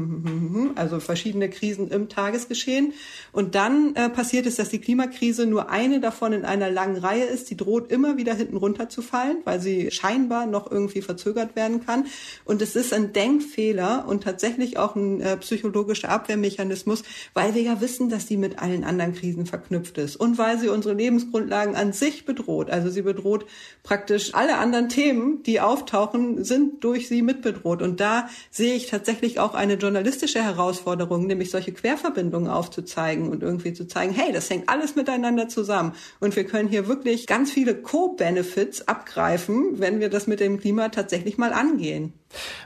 also 0.75 1.00
verschiedene 1.00 1.50
Krisen 1.50 1.88
im 1.88 2.09
Tagesgeschehen. 2.09 2.93
Und 3.33 3.54
dann 3.54 3.95
äh, 3.95 4.09
passiert 4.09 4.47
es, 4.47 4.57
dass 4.57 4.69
die 4.69 4.81
Klimakrise 4.81 5.47
nur 5.47 5.71
eine 5.71 6.00
davon 6.00 6.33
in 6.33 6.45
einer 6.45 6.71
langen 6.71 6.97
Reihe 6.97 7.25
ist. 7.25 7.50
Die 7.50 7.57
droht 7.57 7.90
immer 7.90 8.16
wieder 8.16 8.35
hinten 8.35 8.57
runterzufallen, 8.57 9.38
weil 9.45 9.61
sie 9.61 9.90
scheinbar 9.90 10.47
noch 10.47 10.71
irgendwie 10.71 11.02
verzögert 11.02 11.57
werden 11.57 11.85
kann. 11.85 12.07
Und 12.45 12.62
es 12.62 12.76
ist 12.76 12.93
ein 12.93 13.12
Denkfehler 13.12 14.07
und 14.09 14.25
tatsächlich 14.25 14.78
auch 14.78 14.97
ein 14.97 15.21
äh, 15.21 15.37
psychologischer 15.37 16.09
Abwehrmechanismus, 16.09 17.02
weil 17.33 17.54
wir 17.54 17.62
ja 17.62 17.81
wissen, 17.81 18.09
dass 18.09 18.26
die 18.26 18.37
mit 18.37 18.59
allen 18.64 18.83
anderen 18.83 19.12
Krisen 19.12 19.44
verknüpft 19.44 19.99
ist 19.99 20.16
und 20.16 20.38
weil 20.38 20.59
sie 20.59 20.68
unsere 20.68 20.94
Lebensgrundlagen 20.94 21.76
an 21.76 21.92
sich 21.92 22.25
bedroht. 22.25 22.71
Also 22.71 22.88
sie 22.88 23.02
bedroht 23.02 23.44
praktisch 23.83 24.35
alle 24.35 24.56
anderen 24.56 24.88
Themen, 24.88 25.42
die 25.42 25.61
auftauchen, 25.61 26.44
sind 26.44 26.83
durch 26.83 27.09
sie 27.09 27.21
mitbedroht. 27.21 27.83
Und 27.83 28.00
da 28.00 28.30
sehe 28.50 28.75
ich 28.75 28.87
tatsächlich 28.87 29.38
auch 29.38 29.54
eine 29.54 29.75
journalistische 29.75 30.42
Herausforderung, 30.42 31.26
nämlich 31.26 31.50
solche 31.50 31.73
Querverbindungen 31.73 32.49
aufzuzeigen 32.49 33.28
und 33.28 33.42
irgendwie 33.42 33.75
zu 33.75 33.87
zeigen, 33.87 34.14
hey, 34.14 34.33
das 34.33 34.49
hängt 34.49 34.71
alles 34.71 34.97
miteinander 34.97 35.49
zusammen. 35.49 35.92
Und 36.21 36.35
wir 36.35 36.44
können 36.44 36.71
hier 36.71 36.88
wirklich 36.88 37.26
ganz 37.26 37.52
viele 37.52 37.75
Co-Benefits 37.75 38.88
abgreifen, 38.88 39.78
wenn 39.78 40.00
wir 40.00 40.09
das 40.09 40.26
mit 40.26 40.40
dem 40.40 40.59
Klima 40.59 40.88
tatsächlich 40.88 41.37
mal 41.37 41.52
angehen. 41.52 42.14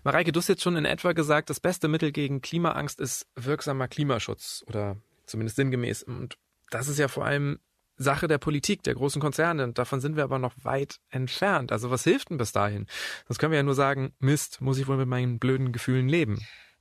Mareike, 0.04 0.30
du 0.30 0.38
hast 0.38 0.48
jetzt 0.48 0.62
schon 0.62 0.76
in 0.76 0.84
etwa 0.84 1.12
gesagt, 1.12 1.50
das 1.50 1.58
beste 1.58 1.88
Mittel 1.88 2.12
gegen 2.12 2.40
Klimaangst 2.40 3.00
ist 3.00 3.26
wirksamer 3.34 3.88
Klimaschutz 3.88 4.64
oder 4.68 4.96
zumindest 5.28 5.56
sinngemäß. 5.56 6.02
Und 6.02 6.36
das 6.70 6.88
ist 6.88 6.98
ja 6.98 7.08
vor 7.08 7.24
allem 7.24 7.58
Sache 7.96 8.28
der 8.28 8.38
Politik, 8.38 8.82
der 8.82 8.94
großen 8.94 9.20
Konzerne. 9.20 9.64
Und 9.64 9.78
davon 9.78 10.00
sind 10.00 10.16
wir 10.16 10.24
aber 10.24 10.38
noch 10.38 10.54
weit 10.62 11.00
entfernt. 11.10 11.72
Also 11.72 11.90
was 11.90 12.04
hilft 12.04 12.30
denn 12.30 12.38
bis 12.38 12.52
dahin? 12.52 12.86
Sonst 13.26 13.38
können 13.38 13.52
wir 13.52 13.58
ja 13.58 13.64
nur 13.64 13.74
sagen, 13.74 14.12
Mist, 14.20 14.60
muss 14.60 14.78
ich 14.78 14.86
wohl 14.86 14.96
mit 14.96 15.08
meinen 15.08 15.38
blöden 15.38 15.72
Gefühlen 15.72 16.08
leben. 16.08 16.38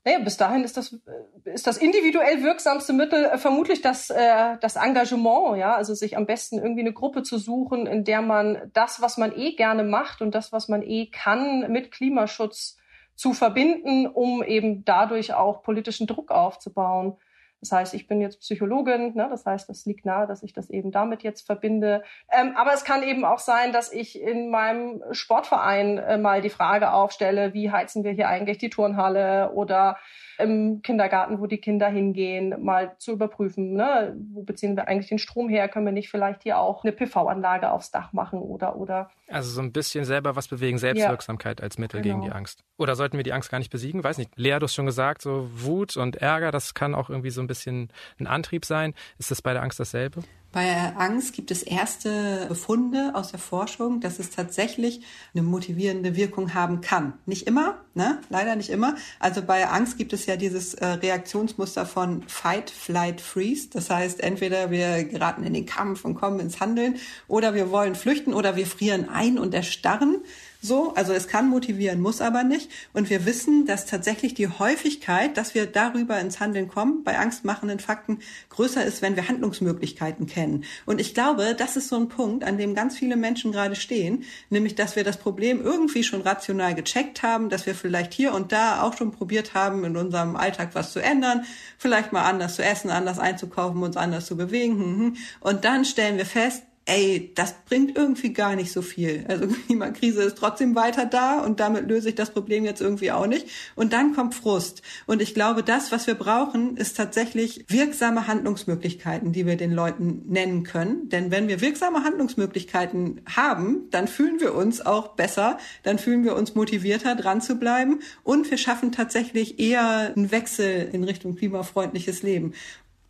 Naja, 0.08 0.20
bis 0.20 0.38
dahin 0.38 0.64
ist 0.64 0.78
das, 0.78 0.98
ist 1.44 1.68
das 1.68 1.78
individuell 1.78 2.42
wirksamste 2.42 2.94
Mittel 2.94 3.26
äh, 3.26 3.38
vermutlich 3.38 3.82
das, 3.82 4.10
äh, 4.10 4.56
das 4.62 4.78
Engagement, 4.78 5.58
ja, 5.58 5.76
also 5.76 5.94
sich 5.94 6.16
am 6.16 6.26
besten 6.26 6.60
irgendwie 6.60 6.80
eine 6.80 6.94
Gruppe 6.94 7.24
zu 7.24 7.38
suchen, 7.38 7.88
in 7.88 8.06
der 8.06 8.22
man 8.22 8.72
das, 8.72 9.02
was 9.02 9.18
man 9.18 9.38
eh 9.38 9.56
gerne 9.56 9.84
macht 9.84 10.22
und 10.22 10.34
das, 10.34 10.54
was 10.54 10.70
man 10.70 10.82
eh 10.82 11.08
kann, 11.08 11.70
mit 11.74 11.92
Klimaschutz 11.92 12.78
zu 13.16 13.34
verbinden, 13.34 14.08
um 14.08 14.44
eben 14.44 14.86
dadurch 14.86 15.34
auch 15.34 15.62
politischen 15.62 16.08
Druck 16.08 16.32
aufzubauen. 16.32 17.18
Das 17.60 17.72
heißt, 17.72 17.94
ich 17.96 18.08
bin 18.08 18.22
jetzt 18.22 18.40
Psychologin, 18.42 19.16
ne? 19.16 19.28
das 19.30 19.46
heißt, 19.46 19.68
das 19.68 19.86
liegt 19.86 20.06
nahe, 20.06 20.28
dass 20.28 20.44
ich 20.44 20.54
das 20.54 20.70
eben 20.70 20.92
damit 20.92 21.24
jetzt 21.24 21.46
verbinde. 21.46 22.04
Ähm, 22.32 22.56
aber 22.56 22.74
es 22.74 22.84
kann 22.84 23.02
eben 23.02 23.26
auch 23.26 23.40
sein, 23.40 23.74
dass 23.74 23.92
ich 23.92 24.22
in 24.22 24.52
meinem 24.52 25.04
Sportverein 25.12 25.98
äh, 25.98 26.18
mal 26.18 26.42
die 26.42 26.52
Frage 26.52 26.94
aufstelle, 26.94 27.54
wie 27.54 27.72
heizen 27.72 28.04
wir 28.04 28.12
hier 28.12 28.28
eigentlich 28.28 28.60
die 28.60 28.70
Turnhalle 28.70 29.52
oder 29.54 29.98
im 30.38 30.82
Kindergarten, 30.82 31.40
wo 31.40 31.48
die 31.48 31.58
Kinder 31.58 31.88
hingehen, 31.88 32.56
mal 32.64 32.96
zu 32.98 33.12
überprüfen, 33.12 33.74
ne? 33.74 34.16
wo 34.34 34.44
beziehen 34.44 34.76
wir 34.76 34.88
eigentlich 34.88 35.10
den 35.10 35.20
Strom 35.20 35.50
her, 35.50 35.68
können 35.68 35.86
wir 35.86 35.94
nicht 35.94 36.10
vielleicht 36.10 36.44
hier 36.44 36.60
auch 36.60 36.84
eine 36.84 36.92
PV-Anlage 36.92 37.72
aufs 37.72 37.92
Dach 37.92 38.14
machen 38.14 38.40
oder 38.40 38.76
oder. 38.76 39.10
Also 39.30 39.50
so 39.50 39.62
ein 39.62 39.72
bisschen 39.72 40.06
selber 40.06 40.36
was 40.36 40.48
bewegen, 40.48 40.78
Selbstwirksamkeit 40.78 41.60
ja. 41.60 41.64
als 41.64 41.78
Mittel 41.78 42.02
genau. 42.02 42.16
gegen 42.16 42.28
die 42.28 42.32
Angst. 42.32 42.64
Oder 42.78 42.96
sollten 42.96 43.18
wir 43.18 43.24
die 43.24 43.34
Angst 43.34 43.50
gar 43.50 43.58
nicht 43.58 43.72
besiegen? 43.72 44.04
Weiß 44.04 44.18
nicht. 44.18 44.32
Lea, 44.36 44.58
du 44.60 44.64
hast 44.64 44.76
schon 44.76 44.86
gesagt, 44.86 45.22
so 45.22 45.50
Wut 45.54 45.98
und 45.98 46.18
Ärger, 46.18 46.52
das 46.52 46.74
kann 46.74 46.96
auch 46.96 47.10
irgendwie 47.10 47.32
so 47.32 47.42
ein 47.42 47.48
bisschen 47.48 47.90
ein 48.20 48.28
Antrieb 48.28 48.66
sein. 48.66 48.94
Ist 49.18 49.32
das 49.32 49.42
bei 49.42 49.54
der 49.54 49.64
Angst 49.64 49.80
dasselbe? 49.80 50.22
Bei 50.58 50.96
Angst 50.98 51.34
gibt 51.34 51.52
es 51.52 51.62
erste 51.62 52.48
Befunde 52.50 53.12
aus 53.14 53.30
der 53.30 53.40
Forschung, 53.40 54.00
dass 54.00 54.18
es 54.18 54.32
tatsächlich 54.32 55.02
eine 55.36 55.44
motivierende 55.44 56.16
Wirkung 56.16 56.56
haben 56.56 56.82
kann. 56.82 57.14
Nicht 57.28 57.46
immer, 57.46 57.76
ne? 57.94 58.22
leider 58.30 58.56
nicht 58.56 58.72
immer. 58.72 58.96
Also 59.20 59.44
bei 59.44 59.68
Angst 59.70 60.00
gibt 60.00 60.14
es 60.14 60.26
ja 60.26 60.36
dieses 60.36 60.74
äh, 60.74 60.84
Reaktionsmuster 60.84 61.86
von 61.86 62.24
Fight, 62.28 62.72
Flight, 62.72 63.22
Freeze. 63.22 63.70
Das 63.72 63.92
heißt, 63.92 64.20
entweder 64.22 64.72
wir 64.72 65.04
geraten 65.04 65.44
in 65.44 65.54
den 65.54 65.68
Kampf 65.68 66.04
und 66.04 66.16
kommen 66.16 66.40
ins 66.40 66.60
Handeln 66.60 66.96
oder 67.28 67.54
wir 67.54 67.70
wollen 67.70 67.94
flüchten 67.94 68.34
oder 68.34 68.56
wir 68.56 68.66
frieren 68.66 69.10
ein 69.10 69.38
und 69.38 69.54
erstarren. 69.54 70.24
So, 70.68 70.94
also 70.96 71.14
es 71.14 71.30
kann 71.30 71.48
motivieren, 71.48 72.02
muss 72.02 72.20
aber 72.20 72.44
nicht. 72.44 72.70
Und 72.92 73.10
wir 73.10 73.26
wissen, 73.26 73.66
dass 73.66 73.86
tatsächlich 73.86 74.34
die 74.34 74.50
Häufigkeit, 74.50 75.38
dass 75.38 75.56
wir 75.56 75.66
darüber 75.66 76.20
ins 76.20 76.42
Handeln 76.42 76.68
kommen, 76.68 77.06
bei 77.06 77.18
angstmachenden 77.18 77.80
Fakten 77.80 78.20
größer 78.50 78.84
ist, 78.84 79.02
wenn 79.02 79.16
wir 79.16 79.30
Handlungsmöglichkeiten 79.30 80.28
kennen. 80.28 80.66
Und 80.86 81.00
ich 81.00 81.14
glaube, 81.14 81.56
das 81.58 81.78
ist 81.78 81.88
so 81.88 81.96
ein 81.96 82.10
Punkt, 82.10 82.44
an 82.44 82.58
dem 82.58 82.76
ganz 82.76 82.98
viele 82.98 83.16
Menschen 83.16 83.54
gerade 83.54 83.76
stehen, 83.76 84.26
nämlich, 84.50 84.76
dass 84.76 84.98
wir 84.98 85.06
das 85.06 85.16
Problem 85.16 85.62
irgendwie 85.62 86.04
schon 86.04 86.22
rational 86.22 86.76
gecheckt 86.76 87.24
haben, 87.24 87.50
dass 87.50 87.66
wir 87.66 87.74
vielleicht 87.74 88.14
hier 88.14 88.34
und 88.34 88.52
da 88.52 88.82
auch 88.82 88.98
schon 88.98 89.14
probiert 89.14 89.54
haben, 89.54 89.86
in 89.86 89.96
unserem 89.96 90.36
Alltag 90.36 90.72
was 90.74 90.92
zu 90.92 91.02
ändern, 91.02 91.46
vielleicht 91.78 92.12
mal 92.12 92.24
anders 92.24 92.56
zu 92.56 92.64
essen, 92.64 92.90
anders 92.90 93.20
einzukaufen, 93.20 93.82
uns 93.84 93.96
anders 93.96 94.26
zu 94.26 94.36
bewegen. 94.36 94.78
Hm, 94.78 95.00
hm. 95.00 95.18
Und 95.40 95.64
dann 95.64 95.86
stellen 95.86 96.18
wir 96.18 96.26
fest, 96.26 96.64
ey, 96.88 97.32
das 97.36 97.54
bringt 97.66 97.98
irgendwie 97.98 98.34
gar 98.34 98.56
nicht 98.56 98.72
so 98.72 98.82
viel. 98.82 99.26
Also 99.28 99.48
Klimakrise 99.68 100.24
ist 100.24 100.38
trotzdem 100.38 100.74
weiter 100.74 101.06
da 101.06 101.42
und 101.42 101.60
damit 101.60 101.88
löse 101.88 102.10
ich 102.10 102.16
das 102.16 102.32
Problem 102.32 102.66
jetzt 102.66 102.82
irgendwie 102.82 103.12
auch 103.12 103.28
nicht. 103.28 103.48
Und 103.76 103.94
dann 103.94 104.16
kommt 104.16 104.34
Frust. 104.34 104.82
Und 105.06 105.22
ich 105.22 105.34
glaube, 105.34 105.64
das, 105.64 105.92
was 105.92 106.08
wir 106.08 106.16
brauchen, 106.16 106.78
ist 106.78 106.98
tatsächlich 106.98 107.66
wirksame 107.68 108.28
Handlungsmöglichkeiten, 108.28 109.34
die 109.34 109.46
wir 109.46 109.58
den 109.58 109.74
Leuten 109.74 110.24
nennen 110.28 110.64
können. 110.64 111.10
Denn 111.10 111.30
wenn 111.30 111.48
wir 111.50 111.62
wirksame 111.62 112.04
Handlungsmöglichkeiten 112.04 113.22
haben, 113.30 113.90
dann 113.92 114.08
fühlen 114.08 114.40
wir 114.40 114.56
uns 114.56 114.84
auch 114.84 115.10
besser, 115.10 115.58
dann 115.84 116.00
fühlen 116.00 116.24
wir 116.24 116.36
uns 116.36 116.56
motivierter, 116.56 117.16
dran 117.16 117.42
zu 117.42 117.56
bleiben 117.56 118.00
und 118.24 118.50
wir 118.50 118.58
schaffen 118.58 118.94
tatsächlich 118.94 119.60
eher 119.60 120.14
einen 120.16 120.32
Wechsel 120.32 120.90
in 120.94 121.04
Richtung 121.04 121.36
klimafreundliches 121.36 122.24
Leben. 122.24 122.54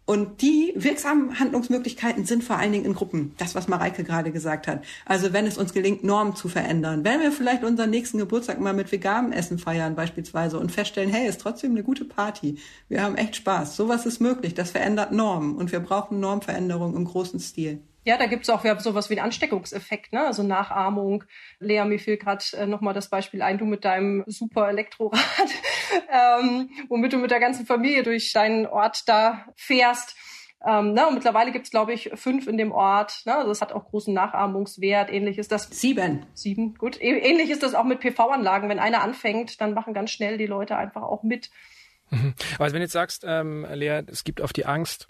Und 0.08 0.42
die 0.42 0.72
wirksamen 0.78 1.38
Handlungsmöglichkeiten 1.38 2.26
sind 2.26 2.42
vor 2.42 2.58
allen 2.58 2.72
Dingen 2.72 2.86
in 2.86 2.94
Gruppen. 2.94 3.34
Das, 3.38 3.56
was 3.56 3.68
Mareike 3.68 4.06
gerade 4.06 4.32
gesagt 4.32 4.66
hat. 4.66 4.82
Also 5.06 5.34
wenn 5.34 5.46
es 5.46 5.58
uns 5.58 5.74
gelingt, 5.74 6.06
Normen 6.06 6.34
zu 6.34 6.48
verändern. 6.48 7.04
Wenn 7.04 7.20
wir 7.20 7.34
vielleicht 7.34 7.66
unseren 7.66 7.90
nächsten 7.90 8.18
Geburtstag 8.18 8.62
mal 8.62 8.74
mit 8.74 8.90
veganem 8.90 9.34
Essen 9.34 9.60
feiern 9.60 9.96
beispielsweise 9.96 10.60
und 10.60 10.72
feststellen, 10.72 11.10
hey, 11.10 11.28
ist 11.28 11.42
trotzdem 11.42 11.72
eine 11.72 11.84
gute 11.84 12.06
Party. 12.06 12.58
Wir 12.88 13.04
haben 13.04 13.16
echt 13.16 13.36
Spaß. 13.36 13.76
Sowas 13.76 14.06
ist 14.06 14.22
möglich. 14.22 14.54
Das 14.54 14.72
verändert 14.72 15.12
Normen. 15.12 15.58
Und 15.58 15.74
wir 15.74 15.82
brauchen 15.82 16.22
Normveränderung 16.22 16.96
im 16.96 17.04
großen 17.04 17.42
Stil. 17.42 17.82
Ja, 18.04 18.18
da 18.18 18.26
gibt's 18.26 18.50
auch 18.50 18.64
ja, 18.64 18.80
sowas 18.80 19.10
wie 19.10 19.16
einen 19.16 19.26
Ansteckungseffekt, 19.26 20.14
ne? 20.14 20.26
also 20.26 20.42
Nachahmung. 20.42 21.26
Lea, 21.60 21.84
mir 21.84 22.00
fiel 22.00 22.18
gerade 22.18 22.44
äh, 22.54 22.66
nochmal 22.66 22.94
das 22.94 23.10
Beispiel 23.10 23.42
ein, 23.42 23.58
du 23.58 23.66
mit 23.66 23.84
deinem 23.84 24.24
super 24.28 24.70
Elektrorad, 24.70 25.22
ähm, 26.10 26.70
womit 26.88 27.14
du 27.14 27.18
mit 27.18 27.32
der 27.32 27.42
ganzen 27.42 27.66
Familie 27.66 28.04
durch 28.04 28.32
deinen 28.32 28.66
Ort 28.66 29.10
da 29.10 29.46
fährst. 29.56 30.16
Ähm, 30.66 30.94
ne, 30.94 31.08
und 31.08 31.14
mittlerweile 31.14 31.52
gibt's 31.52 31.70
glaube 31.70 31.94
ich, 31.94 32.10
fünf 32.16 32.48
in 32.48 32.58
dem 32.58 32.72
Ort. 32.72 33.22
Ne? 33.26 33.36
Also 33.36 33.50
das 33.50 33.62
hat 33.62 33.74
auch 33.74 33.86
großen 33.86 34.14
Nachahmungswert. 34.14 35.12
Ähnlich 35.12 35.38
ist 35.38 35.52
das. 35.52 35.70
Sieben. 35.70 36.26
Sieben, 36.34 36.76
gut. 36.76 37.00
Ähnlich 37.00 37.50
ist 37.50 37.62
das 37.62 37.76
auch 37.76 37.84
mit 37.84 38.00
PV-Anlagen. 38.00 38.70
Wenn 38.70 38.80
einer 38.80 39.04
anfängt, 39.04 39.62
dann 39.62 39.74
machen 39.74 39.94
ganz 39.94 40.12
schnell 40.12 40.38
die 40.38 40.48
Leute 40.48 40.76
einfach 40.76 41.04
auch 41.04 41.24
mit. 41.24 41.52
Aber 42.10 42.66
wenn 42.66 42.74
du 42.74 42.80
jetzt 42.80 42.94
sagst, 42.94 43.24
ähm, 43.28 43.68
Lea, 43.72 44.02
es 44.08 44.24
gibt 44.24 44.42
auf 44.42 44.54
die 44.54 44.66
Angst 44.66 45.08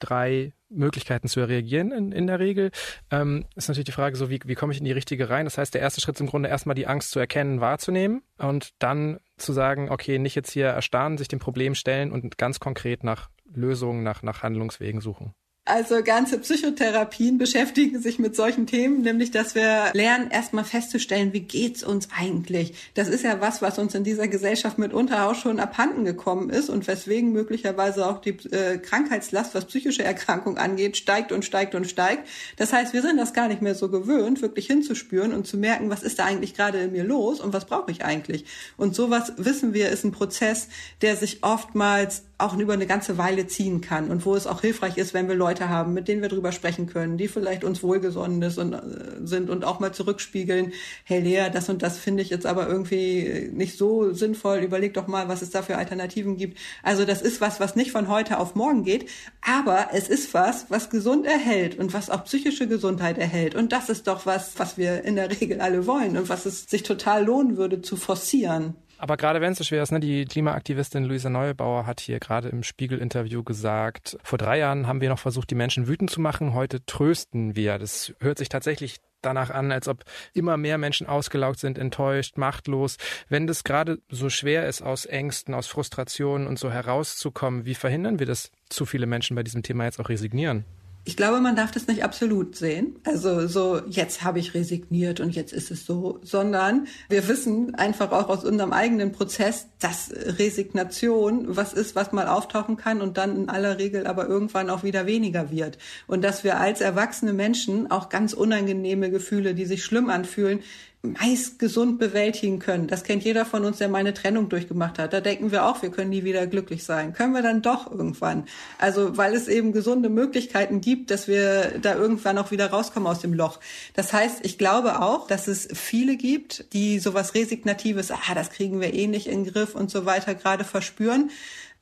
drei 0.00 0.52
Möglichkeiten 0.70 1.28
zu 1.28 1.46
reagieren 1.46 1.92
in, 1.92 2.12
in 2.12 2.26
der 2.26 2.38
Regel. 2.38 2.70
Ähm, 3.10 3.46
ist 3.56 3.68
natürlich 3.68 3.86
die 3.86 3.92
Frage 3.92 4.16
so, 4.16 4.30
wie, 4.30 4.40
wie 4.44 4.54
komme 4.54 4.72
ich 4.72 4.78
in 4.78 4.84
die 4.84 4.92
richtige 4.92 5.28
rein? 5.28 5.44
Das 5.44 5.58
heißt, 5.58 5.74
der 5.74 5.80
erste 5.80 6.00
Schritt 6.00 6.16
ist 6.16 6.20
im 6.20 6.28
Grunde 6.28 6.48
erstmal 6.48 6.74
die 6.74 6.86
Angst 6.86 7.10
zu 7.10 7.18
erkennen, 7.18 7.60
wahrzunehmen 7.60 8.22
und 8.38 8.70
dann 8.78 9.18
zu 9.36 9.52
sagen, 9.52 9.90
okay, 9.90 10.18
nicht 10.18 10.34
jetzt 10.34 10.50
hier 10.50 10.66
erstarren, 10.66 11.18
sich 11.18 11.28
dem 11.28 11.38
Problem 11.38 11.74
stellen 11.74 12.12
und 12.12 12.38
ganz 12.38 12.60
konkret 12.60 13.04
nach 13.04 13.30
Lösungen, 13.52 14.02
nach, 14.02 14.22
nach 14.22 14.42
Handlungswegen 14.42 15.00
suchen. 15.00 15.34
Also 15.66 16.02
ganze 16.02 16.38
Psychotherapien 16.38 17.36
beschäftigen 17.36 18.00
sich 18.00 18.18
mit 18.18 18.34
solchen 18.34 18.66
Themen, 18.66 19.02
nämlich 19.02 19.30
dass 19.30 19.54
wir 19.54 19.90
lernen, 19.92 20.30
erstmal 20.30 20.64
festzustellen, 20.64 21.34
wie 21.34 21.40
geht's 21.40 21.84
uns 21.84 22.08
eigentlich. 22.18 22.72
Das 22.94 23.08
ist 23.08 23.24
ja 23.24 23.42
was, 23.42 23.60
was 23.60 23.78
uns 23.78 23.94
in 23.94 24.02
dieser 24.02 24.26
Gesellschaft 24.26 24.78
mitunter 24.78 25.28
auch 25.28 25.34
schon 25.34 25.60
abhanden 25.60 26.06
gekommen 26.06 26.48
ist 26.48 26.70
und 26.70 26.88
weswegen 26.88 27.32
möglicherweise 27.32 28.08
auch 28.08 28.22
die 28.22 28.30
äh, 28.50 28.78
Krankheitslast, 28.78 29.54
was 29.54 29.66
psychische 29.66 30.02
Erkrankung 30.02 30.56
angeht, 30.56 30.96
steigt 30.96 31.30
und 31.30 31.44
steigt 31.44 31.74
und 31.74 31.86
steigt. 31.86 32.26
Das 32.56 32.72
heißt, 32.72 32.94
wir 32.94 33.02
sind 33.02 33.18
das 33.18 33.34
gar 33.34 33.46
nicht 33.46 33.60
mehr 33.60 33.74
so 33.74 33.90
gewöhnt, 33.90 34.40
wirklich 34.40 34.66
hinzuspüren 34.66 35.34
und 35.34 35.46
zu 35.46 35.58
merken, 35.58 35.90
was 35.90 36.02
ist 36.02 36.18
da 36.18 36.24
eigentlich 36.24 36.54
gerade 36.54 36.80
in 36.80 36.92
mir 36.92 37.04
los 37.04 37.38
und 37.38 37.52
was 37.52 37.66
brauche 37.66 37.90
ich 37.90 38.02
eigentlich. 38.02 38.46
Und 38.78 38.96
sowas 38.96 39.34
wissen 39.36 39.74
wir, 39.74 39.90
ist 39.90 40.04
ein 40.04 40.12
Prozess, 40.12 40.68
der 41.02 41.16
sich 41.16 41.44
oftmals 41.44 42.22
auch 42.40 42.56
über 42.56 42.72
eine 42.72 42.86
ganze 42.86 43.18
Weile 43.18 43.46
ziehen 43.46 43.80
kann 43.80 44.10
und 44.10 44.24
wo 44.24 44.34
es 44.34 44.46
auch 44.46 44.62
hilfreich 44.62 44.96
ist, 44.96 45.14
wenn 45.14 45.28
wir 45.28 45.34
Leute 45.34 45.59
Leute 45.60 45.68
haben, 45.68 45.92
mit 45.92 46.08
denen 46.08 46.22
wir 46.22 46.28
drüber 46.28 46.52
sprechen 46.52 46.86
können, 46.86 47.18
die 47.18 47.28
vielleicht 47.28 47.64
uns 47.64 47.82
wohlgesonnen 47.82 48.42
und, 48.42 48.72
äh, 48.72 48.80
sind 49.24 49.50
und 49.50 49.64
auch 49.64 49.78
mal 49.78 49.92
zurückspiegeln, 49.92 50.72
hey 51.04 51.20
Lea, 51.20 51.50
das 51.52 51.68
und 51.68 51.82
das 51.82 51.98
finde 51.98 52.22
ich 52.22 52.30
jetzt 52.30 52.46
aber 52.46 52.66
irgendwie 52.66 53.50
nicht 53.52 53.76
so 53.76 54.12
sinnvoll, 54.12 54.58
überleg 54.58 54.94
doch 54.94 55.06
mal, 55.06 55.28
was 55.28 55.42
es 55.42 55.50
da 55.50 55.62
für 55.62 55.76
Alternativen 55.76 56.36
gibt. 56.36 56.58
Also 56.82 57.04
das 57.04 57.20
ist 57.20 57.40
was, 57.40 57.60
was 57.60 57.76
nicht 57.76 57.92
von 57.92 58.08
heute 58.08 58.38
auf 58.38 58.54
morgen 58.54 58.84
geht, 58.84 59.08
aber 59.42 59.88
es 59.92 60.08
ist 60.08 60.32
was, 60.32 60.66
was 60.70 60.88
gesund 60.88 61.26
erhält 61.26 61.78
und 61.78 61.92
was 61.92 62.08
auch 62.08 62.24
psychische 62.24 62.66
Gesundheit 62.66 63.18
erhält. 63.18 63.54
Und 63.54 63.72
das 63.72 63.90
ist 63.90 64.06
doch 64.06 64.24
was, 64.24 64.58
was 64.58 64.78
wir 64.78 65.04
in 65.04 65.16
der 65.16 65.30
Regel 65.40 65.60
alle 65.60 65.86
wollen 65.86 66.16
und 66.16 66.28
was 66.28 66.46
es 66.46 66.64
sich 66.64 66.82
total 66.82 67.24
lohnen 67.24 67.56
würde 67.58 67.82
zu 67.82 67.96
forcieren. 67.96 68.74
Aber 69.00 69.16
gerade 69.16 69.40
wenn 69.40 69.52
es 69.52 69.58
so 69.58 69.64
schwer 69.64 69.82
ist, 69.82 69.92
ne, 69.92 69.98
die 69.98 70.26
Klimaaktivistin 70.26 71.04
Luisa 71.04 71.30
Neubauer 71.30 71.86
hat 71.86 72.00
hier 72.00 72.20
gerade 72.20 72.50
im 72.50 72.62
Spiegel-Interview 72.62 73.42
gesagt, 73.42 74.18
vor 74.22 74.36
drei 74.38 74.58
Jahren 74.58 74.86
haben 74.86 75.00
wir 75.00 75.08
noch 75.08 75.18
versucht, 75.18 75.50
die 75.50 75.54
Menschen 75.54 75.88
wütend 75.88 76.10
zu 76.10 76.20
machen, 76.20 76.52
heute 76.52 76.84
trösten 76.84 77.56
wir. 77.56 77.78
Das 77.78 78.12
hört 78.20 78.36
sich 78.36 78.50
tatsächlich 78.50 78.98
danach 79.22 79.48
an, 79.48 79.72
als 79.72 79.88
ob 79.88 80.04
immer 80.34 80.58
mehr 80.58 80.76
Menschen 80.76 81.06
ausgelaugt 81.06 81.60
sind, 81.60 81.78
enttäuscht, 81.78 82.36
machtlos. 82.36 82.98
Wenn 83.30 83.46
das 83.46 83.64
gerade 83.64 84.00
so 84.10 84.28
schwer 84.28 84.68
ist, 84.68 84.82
aus 84.82 85.06
Ängsten, 85.06 85.54
aus 85.54 85.66
Frustrationen 85.66 86.46
und 86.46 86.58
so 86.58 86.70
herauszukommen, 86.70 87.64
wie 87.64 87.74
verhindern 87.74 88.18
wir, 88.18 88.26
dass 88.26 88.50
zu 88.68 88.84
viele 88.84 89.06
Menschen 89.06 89.34
bei 89.34 89.42
diesem 89.42 89.62
Thema 89.62 89.84
jetzt 89.84 89.98
auch 89.98 90.10
resignieren? 90.10 90.66
Ich 91.04 91.16
glaube, 91.16 91.40
man 91.40 91.56
darf 91.56 91.70
das 91.70 91.86
nicht 91.86 92.04
absolut 92.04 92.56
sehen. 92.56 92.96
Also 93.04 93.46
so, 93.46 93.80
jetzt 93.88 94.22
habe 94.22 94.38
ich 94.38 94.52
resigniert 94.52 95.18
und 95.18 95.34
jetzt 95.34 95.52
ist 95.52 95.70
es 95.70 95.86
so, 95.86 96.20
sondern 96.22 96.86
wir 97.08 97.26
wissen 97.26 97.74
einfach 97.74 98.12
auch 98.12 98.28
aus 98.28 98.44
unserem 98.44 98.72
eigenen 98.74 99.10
Prozess, 99.10 99.68
dass 99.78 100.12
Resignation 100.12 101.56
was 101.56 101.72
ist, 101.72 101.96
was 101.96 102.12
mal 102.12 102.28
auftauchen 102.28 102.76
kann 102.76 103.00
und 103.00 103.16
dann 103.16 103.34
in 103.34 103.48
aller 103.48 103.78
Regel 103.78 104.06
aber 104.06 104.28
irgendwann 104.28 104.68
auch 104.68 104.82
wieder 104.82 105.06
weniger 105.06 105.50
wird. 105.50 105.78
Und 106.06 106.22
dass 106.22 106.44
wir 106.44 106.60
als 106.60 106.82
erwachsene 106.82 107.32
Menschen 107.32 107.90
auch 107.90 108.10
ganz 108.10 108.34
unangenehme 108.34 109.10
Gefühle, 109.10 109.54
die 109.54 109.64
sich 109.64 109.82
schlimm 109.82 110.10
anfühlen, 110.10 110.60
meist 111.02 111.58
gesund 111.58 111.98
bewältigen 111.98 112.58
können. 112.58 112.86
Das 112.86 113.04
kennt 113.04 113.24
jeder 113.24 113.46
von 113.46 113.64
uns, 113.64 113.78
der 113.78 113.88
mal 113.88 113.98
eine 113.98 114.12
Trennung 114.12 114.50
durchgemacht 114.50 114.98
hat. 114.98 115.14
Da 115.14 115.22
denken 115.22 115.50
wir 115.50 115.64
auch, 115.64 115.80
wir 115.80 115.90
können 115.90 116.10
nie 116.10 116.24
wieder 116.24 116.46
glücklich 116.46 116.84
sein. 116.84 117.14
Können 117.14 117.32
wir 117.32 117.40
dann 117.40 117.62
doch 117.62 117.90
irgendwann. 117.90 118.44
Also, 118.78 119.16
weil 119.16 119.34
es 119.34 119.48
eben 119.48 119.72
gesunde 119.72 120.10
Möglichkeiten 120.10 120.82
gibt, 120.82 121.10
dass 121.10 121.26
wir 121.26 121.78
da 121.80 121.94
irgendwann 121.94 122.36
auch 122.36 122.50
wieder 122.50 122.70
rauskommen 122.70 123.08
aus 123.08 123.20
dem 123.20 123.32
Loch. 123.32 123.60
Das 123.94 124.12
heißt, 124.12 124.40
ich 124.42 124.58
glaube 124.58 125.00
auch, 125.00 125.26
dass 125.26 125.48
es 125.48 125.68
viele 125.72 126.16
gibt, 126.16 126.66
die 126.74 126.98
sowas 126.98 127.34
Resignatives, 127.34 128.10
ah, 128.10 128.34
das 128.34 128.50
kriegen 128.50 128.80
wir 128.80 128.92
eh 128.92 129.06
nicht 129.06 129.26
in 129.26 129.44
den 129.44 129.52
Griff 129.52 129.74
und 129.74 129.90
so 129.90 130.04
weiter 130.04 130.34
gerade 130.34 130.64
verspüren. 130.64 131.30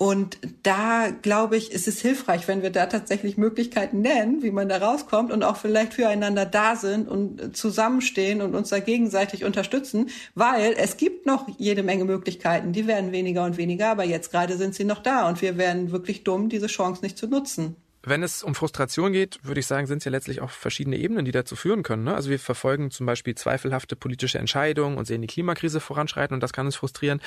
Und 0.01 0.39
da, 0.63 1.09
glaube 1.23 1.57
ich, 1.57 1.73
ist 1.73 1.89
es 1.89 2.01
hilfreich, 2.01 2.47
wenn 2.47 2.63
wir 2.63 2.71
da 2.71 2.87
tatsächlich 2.87 3.37
Möglichkeiten 3.37 4.01
nennen, 4.01 4.45
wie 4.45 4.53
man 4.53 4.69
da 4.69 4.79
rauskommt 4.79 5.33
und 5.33 5.43
auch 5.43 5.57
vielleicht 5.57 5.93
füreinander 5.93 6.47
da 6.47 6.77
sind 6.77 7.09
und 7.09 7.57
zusammenstehen 7.57 8.41
und 8.41 8.55
uns 8.55 8.69
da 8.69 8.79
gegenseitig 8.79 9.45
unterstützen, 9.45 10.11
weil 10.37 10.75
es 10.79 10.99
gibt 10.99 11.27
noch 11.27 11.49
jede 11.59 11.83
Menge 11.83 12.05
Möglichkeiten. 12.05 12.73
Die 12.73 12.87
werden 12.87 13.11
weniger 13.11 13.45
und 13.45 13.57
weniger, 13.57 13.91
aber 13.91 14.05
jetzt 14.05 14.31
gerade 14.31 14.57
sind 14.57 14.77
sie 14.77 14.85
noch 14.85 15.03
da 15.03 15.29
und 15.29 15.43
wir 15.43 15.59
werden 15.59 15.91
wirklich 15.91 16.23
dumm, 16.23 16.49
diese 16.49 16.69
Chance 16.69 17.03
nicht 17.03 17.19
zu 17.19 17.27
nutzen. 17.27 17.75
Wenn 18.05 18.23
es 18.23 18.45
um 18.45 18.55
Frustration 18.55 19.13
geht, 19.13 19.41
würde 19.43 19.59
ich 19.59 19.67
sagen, 19.67 19.89
sind 19.89 19.99
es 19.99 20.05
ja 20.05 20.13
letztlich 20.13 20.41
auch 20.41 20.51
verschiedene 20.51 20.97
Ebenen, 20.97 21.25
die 21.25 21.33
dazu 21.33 21.57
führen 21.57 21.83
können. 21.83 22.05
Ne? 22.05 22.15
Also 22.15 22.31
wir 22.31 22.39
verfolgen 22.39 22.93
zum 22.93 23.07
Beispiel 23.07 23.35
zweifelhafte 23.35 23.97
politische 23.97 24.39
Entscheidungen 24.39 24.97
und 24.97 25.07
sehen 25.07 25.23
die 25.23 25.27
Klimakrise 25.27 25.81
voranschreiten 25.81 26.35
und 26.35 26.41
das 26.41 26.53
kann 26.53 26.67
uns 26.67 26.77
frustrieren. 26.77 27.21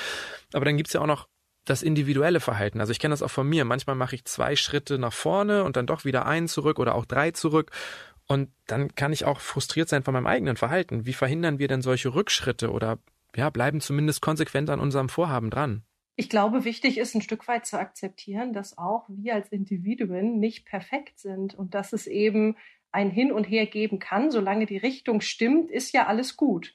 Aber 0.54 0.64
dann 0.64 0.78
gibt 0.78 0.88
es 0.88 0.94
ja 0.94 1.02
auch 1.02 1.06
noch 1.06 1.28
das 1.64 1.82
individuelle 1.82 2.40
Verhalten. 2.40 2.80
Also 2.80 2.90
ich 2.90 2.98
kenne 2.98 3.12
das 3.12 3.22
auch 3.22 3.30
von 3.30 3.48
mir. 3.48 3.64
Manchmal 3.64 3.96
mache 3.96 4.14
ich 4.16 4.24
zwei 4.24 4.56
Schritte 4.56 4.98
nach 4.98 5.12
vorne 5.12 5.64
und 5.64 5.76
dann 5.76 5.86
doch 5.86 6.04
wieder 6.04 6.26
einen 6.26 6.48
zurück 6.48 6.78
oder 6.78 6.94
auch 6.94 7.04
drei 7.04 7.30
zurück. 7.30 7.70
Und 8.26 8.50
dann 8.66 8.94
kann 8.94 9.12
ich 9.12 9.24
auch 9.24 9.40
frustriert 9.40 9.88
sein 9.88 10.02
von 10.02 10.14
meinem 10.14 10.26
eigenen 10.26 10.56
Verhalten. 10.56 11.06
Wie 11.06 11.12
verhindern 11.12 11.58
wir 11.58 11.68
denn 11.68 11.82
solche 11.82 12.14
Rückschritte 12.14 12.70
oder 12.70 12.98
ja, 13.34 13.50
bleiben 13.50 13.80
zumindest 13.80 14.20
konsequent 14.20 14.70
an 14.70 14.80
unserem 14.80 15.08
Vorhaben 15.08 15.50
dran? 15.50 15.82
Ich 16.16 16.28
glaube, 16.28 16.64
wichtig 16.64 16.98
ist 16.98 17.14
ein 17.14 17.22
Stück 17.22 17.48
weit 17.48 17.64
zu 17.66 17.78
akzeptieren, 17.78 18.52
dass 18.52 18.76
auch 18.76 19.06
wir 19.08 19.34
als 19.34 19.48
Individuen 19.48 20.38
nicht 20.38 20.66
perfekt 20.66 21.18
sind 21.18 21.54
und 21.54 21.74
dass 21.74 21.92
es 21.92 22.06
eben 22.06 22.56
ein 22.90 23.10
Hin 23.10 23.32
und 23.32 23.44
Her 23.44 23.66
geben 23.66 23.98
kann. 23.98 24.30
Solange 24.30 24.66
die 24.66 24.76
Richtung 24.76 25.22
stimmt, 25.22 25.70
ist 25.70 25.92
ja 25.92 26.06
alles 26.06 26.36
gut. 26.36 26.74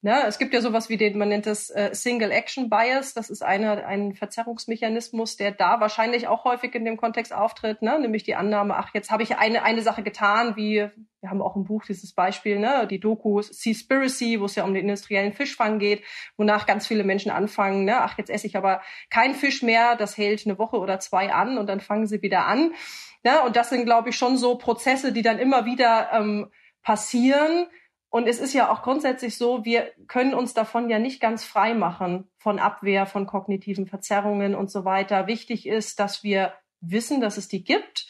Ne? 0.00 0.24
Es 0.28 0.38
gibt 0.38 0.54
ja 0.54 0.60
sowas 0.60 0.88
wie 0.88 0.96
den, 0.96 1.18
man 1.18 1.28
nennt 1.28 1.46
das 1.46 1.70
äh, 1.70 1.92
Single 1.92 2.30
Action 2.30 2.70
Bias. 2.70 3.14
Das 3.14 3.30
ist 3.30 3.42
eine, 3.42 3.84
ein 3.84 4.14
Verzerrungsmechanismus, 4.14 5.36
der 5.36 5.50
da 5.50 5.80
wahrscheinlich 5.80 6.28
auch 6.28 6.44
häufig 6.44 6.72
in 6.76 6.84
dem 6.84 6.96
Kontext 6.96 7.32
auftritt, 7.32 7.82
ne? 7.82 7.98
nämlich 7.98 8.22
die 8.22 8.36
Annahme, 8.36 8.76
ach, 8.76 8.94
jetzt 8.94 9.10
habe 9.10 9.24
ich 9.24 9.38
eine, 9.38 9.64
eine 9.64 9.82
Sache 9.82 10.04
getan, 10.04 10.54
wie, 10.54 10.88
wir 11.20 11.30
haben 11.30 11.42
auch 11.42 11.56
im 11.56 11.64
Buch 11.64 11.84
dieses 11.84 12.12
Beispiel, 12.12 12.60
ne? 12.60 12.86
die 12.88 13.00
Doku 13.00 13.42
Seaspiracy, 13.42 14.40
wo 14.40 14.44
es 14.44 14.54
ja 14.54 14.62
um 14.62 14.72
den 14.72 14.84
industriellen 14.84 15.32
Fischfang 15.32 15.80
geht, 15.80 16.04
wonach 16.36 16.66
ganz 16.66 16.86
viele 16.86 17.02
Menschen 17.02 17.32
anfangen, 17.32 17.84
ne? 17.84 18.00
ach, 18.00 18.16
jetzt 18.18 18.30
esse 18.30 18.46
ich 18.46 18.56
aber 18.56 18.82
keinen 19.10 19.34
Fisch 19.34 19.62
mehr, 19.64 19.96
das 19.96 20.16
hält 20.16 20.46
eine 20.46 20.58
Woche 20.58 20.78
oder 20.78 21.00
zwei 21.00 21.32
an 21.32 21.58
und 21.58 21.66
dann 21.66 21.80
fangen 21.80 22.06
sie 22.06 22.22
wieder 22.22 22.46
an. 22.46 22.72
Ne? 23.24 23.42
Und 23.44 23.56
das 23.56 23.70
sind, 23.70 23.84
glaube 23.84 24.10
ich, 24.10 24.16
schon 24.16 24.36
so 24.36 24.58
Prozesse, 24.58 25.12
die 25.12 25.22
dann 25.22 25.40
immer 25.40 25.64
wieder 25.64 26.10
ähm, 26.12 26.52
passieren 26.82 27.66
und 28.10 28.26
es 28.26 28.40
ist 28.40 28.54
ja 28.54 28.70
auch 28.72 28.82
grundsätzlich 28.82 29.36
so, 29.36 29.64
wir 29.64 29.92
können 30.06 30.32
uns 30.32 30.54
davon 30.54 30.88
ja 30.88 30.98
nicht 30.98 31.20
ganz 31.20 31.44
frei 31.44 31.74
machen 31.74 32.30
von 32.38 32.58
Abwehr, 32.58 33.04
von 33.04 33.26
kognitiven 33.26 33.86
Verzerrungen 33.86 34.54
und 34.54 34.70
so 34.70 34.84
weiter. 34.84 35.26
Wichtig 35.26 35.66
ist, 35.66 36.00
dass 36.00 36.22
wir 36.22 36.54
wissen, 36.80 37.20
dass 37.20 37.36
es 37.36 37.48
die 37.48 37.64
gibt 37.64 38.06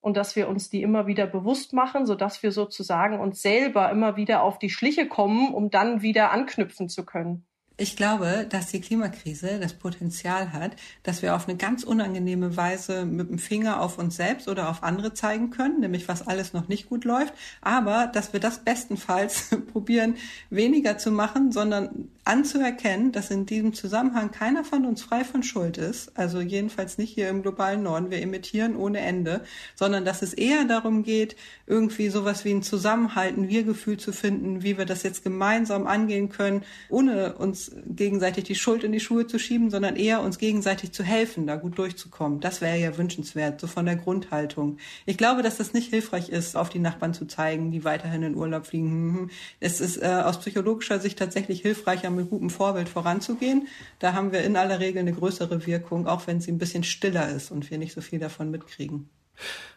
und 0.00 0.16
dass 0.16 0.36
wir 0.36 0.48
uns 0.48 0.70
die 0.70 0.82
immer 0.82 1.06
wieder 1.06 1.26
bewusst 1.26 1.74
machen, 1.74 2.06
sodass 2.06 2.42
wir 2.42 2.50
sozusagen 2.50 3.20
uns 3.20 3.42
selber 3.42 3.90
immer 3.90 4.16
wieder 4.16 4.42
auf 4.42 4.58
die 4.58 4.70
Schliche 4.70 5.06
kommen, 5.06 5.52
um 5.52 5.70
dann 5.70 6.00
wieder 6.00 6.30
anknüpfen 6.30 6.88
zu 6.88 7.04
können. 7.04 7.46
Ich 7.78 7.96
glaube, 7.96 8.46
dass 8.48 8.66
die 8.66 8.80
Klimakrise 8.80 9.58
das 9.58 9.72
Potenzial 9.72 10.52
hat, 10.52 10.72
dass 11.02 11.22
wir 11.22 11.34
auf 11.34 11.48
eine 11.48 11.56
ganz 11.56 11.84
unangenehme 11.84 12.56
Weise 12.56 13.06
mit 13.06 13.30
dem 13.30 13.38
Finger 13.38 13.80
auf 13.80 13.98
uns 13.98 14.16
selbst 14.16 14.46
oder 14.46 14.68
auf 14.68 14.82
andere 14.82 15.14
zeigen 15.14 15.50
können, 15.50 15.80
nämlich 15.80 16.06
was 16.06 16.26
alles 16.26 16.52
noch 16.52 16.68
nicht 16.68 16.88
gut 16.90 17.04
läuft, 17.04 17.32
aber 17.62 18.08
dass 18.08 18.32
wir 18.34 18.40
das 18.40 18.58
bestenfalls 18.58 19.50
probieren, 19.72 20.16
weniger 20.50 20.98
zu 20.98 21.10
machen, 21.10 21.50
sondern 21.50 22.08
anzuerkennen, 22.24 23.10
dass 23.10 23.32
in 23.32 23.46
diesem 23.46 23.74
Zusammenhang 23.74 24.30
keiner 24.30 24.62
von 24.62 24.86
uns 24.86 25.02
frei 25.02 25.24
von 25.24 25.42
Schuld 25.42 25.76
ist, 25.76 26.16
also 26.16 26.40
jedenfalls 26.40 26.96
nicht 26.96 27.12
hier 27.12 27.28
im 27.28 27.42
globalen 27.42 27.82
Norden, 27.82 28.12
wir 28.12 28.22
emittieren 28.22 28.76
ohne 28.76 29.00
Ende, 29.00 29.42
sondern 29.74 30.04
dass 30.04 30.22
es 30.22 30.32
eher 30.32 30.64
darum 30.64 31.02
geht, 31.02 31.34
irgendwie 31.66 32.10
sowas 32.10 32.44
wie 32.44 32.52
ein 32.52 32.62
Zusammenhalt, 32.62 33.36
ein 33.36 33.48
Wir-Gefühl 33.48 33.96
zu 33.96 34.12
finden, 34.12 34.62
wie 34.62 34.78
wir 34.78 34.84
das 34.84 35.02
jetzt 35.02 35.24
gemeinsam 35.24 35.88
angehen 35.88 36.28
können, 36.28 36.62
ohne 36.88 37.34
uns 37.34 37.72
gegenseitig 37.86 38.44
die 38.44 38.54
Schuld 38.54 38.84
in 38.84 38.92
die 38.92 39.00
Schuhe 39.00 39.26
zu 39.26 39.40
schieben, 39.40 39.70
sondern 39.70 39.96
eher 39.96 40.22
uns 40.22 40.38
gegenseitig 40.38 40.92
zu 40.92 41.02
helfen, 41.02 41.48
da 41.48 41.56
gut 41.56 41.76
durchzukommen. 41.76 42.38
Das 42.38 42.60
wäre 42.60 42.78
ja 42.78 42.96
wünschenswert, 42.96 43.60
so 43.60 43.66
von 43.66 43.84
der 43.84 43.96
Grundhaltung. 43.96 44.78
Ich 45.06 45.16
glaube, 45.16 45.42
dass 45.42 45.56
das 45.56 45.72
nicht 45.72 45.90
hilfreich 45.90 46.28
ist, 46.28 46.56
auf 46.56 46.68
die 46.68 46.78
Nachbarn 46.78 47.14
zu 47.14 47.26
zeigen, 47.26 47.72
die 47.72 47.84
weiterhin 47.84 48.22
in 48.22 48.36
Urlaub 48.36 48.66
fliegen. 48.66 49.06
Mhm. 49.06 49.30
Es 49.58 49.80
ist 49.80 50.00
äh, 50.00 50.06
aus 50.06 50.38
psychologischer 50.38 51.00
Sicht 51.00 51.18
tatsächlich 51.18 51.62
hilfreicher, 51.62 52.11
mit 52.12 52.30
gutem 52.30 52.50
Vorbild 52.50 52.88
voranzugehen. 52.88 53.68
Da 53.98 54.12
haben 54.14 54.32
wir 54.32 54.42
in 54.42 54.56
aller 54.56 54.80
Regel 54.80 55.00
eine 55.00 55.12
größere 55.12 55.66
Wirkung, 55.66 56.06
auch 56.06 56.26
wenn 56.26 56.40
sie 56.40 56.52
ein 56.52 56.58
bisschen 56.58 56.84
stiller 56.84 57.28
ist 57.28 57.50
und 57.50 57.70
wir 57.70 57.78
nicht 57.78 57.94
so 57.94 58.00
viel 58.00 58.18
davon 58.18 58.50
mitkriegen. 58.50 59.10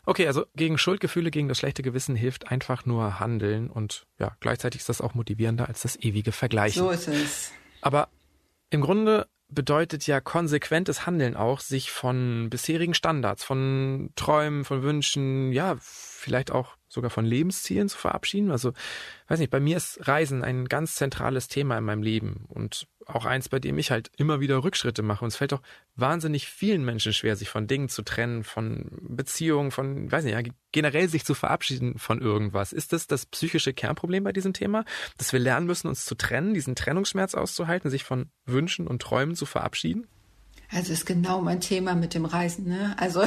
Okay, 0.06 0.28
also 0.28 0.46
gegen 0.56 0.78
Schuldgefühle, 0.78 1.32
gegen 1.32 1.48
das 1.48 1.58
schlechte 1.58 1.82
Gewissen 1.82 2.16
hilft 2.16 2.52
einfach 2.52 2.86
nur 2.86 3.20
handeln 3.20 3.70
und 3.70 4.06
ja, 4.20 4.36
gleichzeitig 4.40 4.82
ist 4.82 4.90
das 4.90 5.02
auch 5.02 5.14
motivierender 5.14 5.68
als 5.68 5.82
das 5.82 5.96
ewige 5.98 6.32
Vergleichen. 6.32 6.84
So 6.84 6.90
ist 6.92 7.08
es. 7.08 7.52
Aber 7.82 8.10
im 8.70 8.82
Grunde 8.82 9.28
bedeutet 9.48 10.08
ja 10.08 10.20
konsequentes 10.20 11.06
Handeln 11.06 11.36
auch, 11.36 11.60
sich 11.60 11.92
von 11.92 12.50
bisherigen 12.50 12.94
Standards, 12.94 13.44
von 13.44 14.12
Träumen, 14.16 14.66
von 14.66 14.84
Wünschen, 14.84 15.52
ja, 15.52 15.78
vielleicht 15.80 16.52
auch 16.52 16.76
sogar 16.96 17.12
von 17.12 17.26
Lebenszielen 17.26 17.88
zu 17.88 17.98
verabschieden. 17.98 18.52
Also, 18.52 18.74
weiß 19.28 19.40
nicht, 19.40 19.52
bei 19.52 19.60
mir 19.60 19.78
ist 19.78 20.08
Reisen 20.08 20.44
ein 20.44 20.66
ganz 20.66 20.96
zentrales 20.96 21.48
Thema 21.48 21.78
in 21.78 21.84
meinem 21.84 22.02
Leben 22.02 22.46
und 22.48 22.88
auch 23.06 23.26
eins, 23.26 23.50
bei 23.50 23.60
dem 23.60 23.78
ich 23.78 23.92
halt 23.92 24.12
immer 24.18 24.40
wieder 24.40 24.64
Rückschritte 24.64 25.04
mache. 25.04 25.24
Und 25.24 25.30
es 25.30 25.36
fällt 25.36 25.52
doch 25.52 25.62
wahnsinnig 25.96 26.48
vielen 26.48 26.84
Menschen 26.84 27.14
schwer, 27.14 27.36
sich 27.36 27.50
von 27.50 27.68
Dingen 27.68 27.90
zu 27.90 28.02
trennen, 28.02 28.44
von 28.44 28.90
Beziehungen, 29.02 29.72
von, 29.72 30.12
weiß 30.12 30.26
nicht, 30.26 30.34
ja, 30.34 30.52
generell 30.72 31.08
sich 31.08 31.24
zu 31.24 31.36
verabschieden 31.36 32.00
von 32.00 32.22
irgendwas. 32.22 32.74
Ist 32.74 32.94
das 32.94 33.08
das 33.08 33.26
psychische 33.28 33.74
Kernproblem 33.74 34.24
bei 34.24 34.32
diesem 34.32 34.54
Thema? 34.54 34.86
Dass 35.18 35.34
wir 35.34 35.40
lernen 35.40 35.68
müssen, 35.68 35.88
uns 35.88 36.06
zu 36.06 36.16
trennen, 36.16 36.54
diesen 36.54 36.76
Trennungsschmerz 36.76 37.36
auszuhalten, 37.36 37.92
sich 37.92 38.04
von 38.04 38.30
Wünschen 38.46 38.88
und 38.88 39.02
Träumen 39.02 39.36
zu 39.36 39.46
verabschieden? 39.46 40.08
Also 40.72 40.94
ist 40.94 41.06
genau 41.06 41.42
mein 41.42 41.62
Thema 41.62 41.96
mit 41.96 42.14
dem 42.14 42.26
Reisen. 42.26 42.68
Ne? 42.68 42.96
Also 42.98 43.24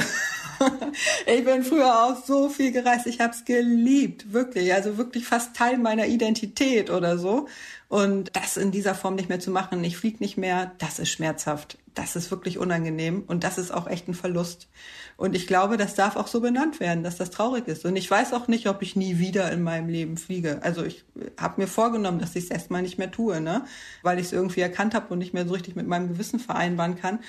ich 1.25 1.43
bin 1.43 1.63
früher 1.63 2.03
auch 2.03 2.25
so 2.25 2.49
viel 2.49 2.71
gereist. 2.71 3.07
Ich 3.07 3.19
habe 3.19 3.33
es 3.33 3.45
geliebt, 3.45 4.33
wirklich. 4.33 4.73
Also 4.73 4.97
wirklich 4.97 5.25
fast 5.25 5.55
Teil 5.55 5.77
meiner 5.77 6.07
Identität 6.07 6.89
oder 6.89 7.17
so. 7.17 7.47
Und 7.89 8.29
das 8.35 8.55
in 8.55 8.69
dieser 8.69 8.93
Form 8.93 9.15
nicht 9.15 9.29
mehr 9.29 9.39
zu 9.39 9.49
machen, 9.49 9.83
ich 9.83 9.97
fliege 9.97 10.19
nicht 10.19 10.37
mehr, 10.37 10.73
das 10.77 10.99
ist 10.99 11.09
schmerzhaft. 11.09 11.79
Das 11.95 12.15
ist 12.15 12.29
wirklich 12.29 12.59
unangenehm 12.59 13.23
und 13.25 13.43
das 13.43 13.57
ist 13.57 13.71
auch 13.71 13.87
echt 13.87 14.07
ein 14.07 14.13
Verlust. 14.13 14.69
Und 15.17 15.35
ich 15.35 15.47
glaube, 15.47 15.75
das 15.75 15.95
darf 15.95 16.15
auch 16.15 16.27
so 16.27 16.39
benannt 16.39 16.79
werden, 16.79 17.03
dass 17.03 17.17
das 17.17 17.31
traurig 17.31 17.67
ist. 17.67 17.85
Und 17.85 17.95
ich 17.95 18.09
weiß 18.09 18.31
auch 18.33 18.47
nicht, 18.47 18.69
ob 18.69 18.83
ich 18.83 18.95
nie 18.95 19.17
wieder 19.17 19.51
in 19.51 19.63
meinem 19.63 19.89
Leben 19.89 20.17
fliege. 20.17 20.59
Also 20.61 20.85
ich 20.85 21.03
habe 21.35 21.59
mir 21.59 21.67
vorgenommen, 21.67 22.19
dass 22.19 22.35
ich 22.35 22.43
es 22.43 22.51
erstmal 22.51 22.83
nicht 22.83 22.99
mehr 22.99 23.09
tue, 23.09 23.41
ne? 23.41 23.65
weil 24.03 24.19
ich 24.19 24.27
es 24.27 24.33
irgendwie 24.33 24.61
erkannt 24.61 24.93
habe 24.93 25.11
und 25.11 25.17
nicht 25.17 25.33
mehr 25.33 25.47
so 25.47 25.53
richtig 25.53 25.75
mit 25.75 25.87
meinem 25.87 26.09
Gewissen 26.09 26.39
vereinbaren 26.39 26.95
kann. 26.95 27.19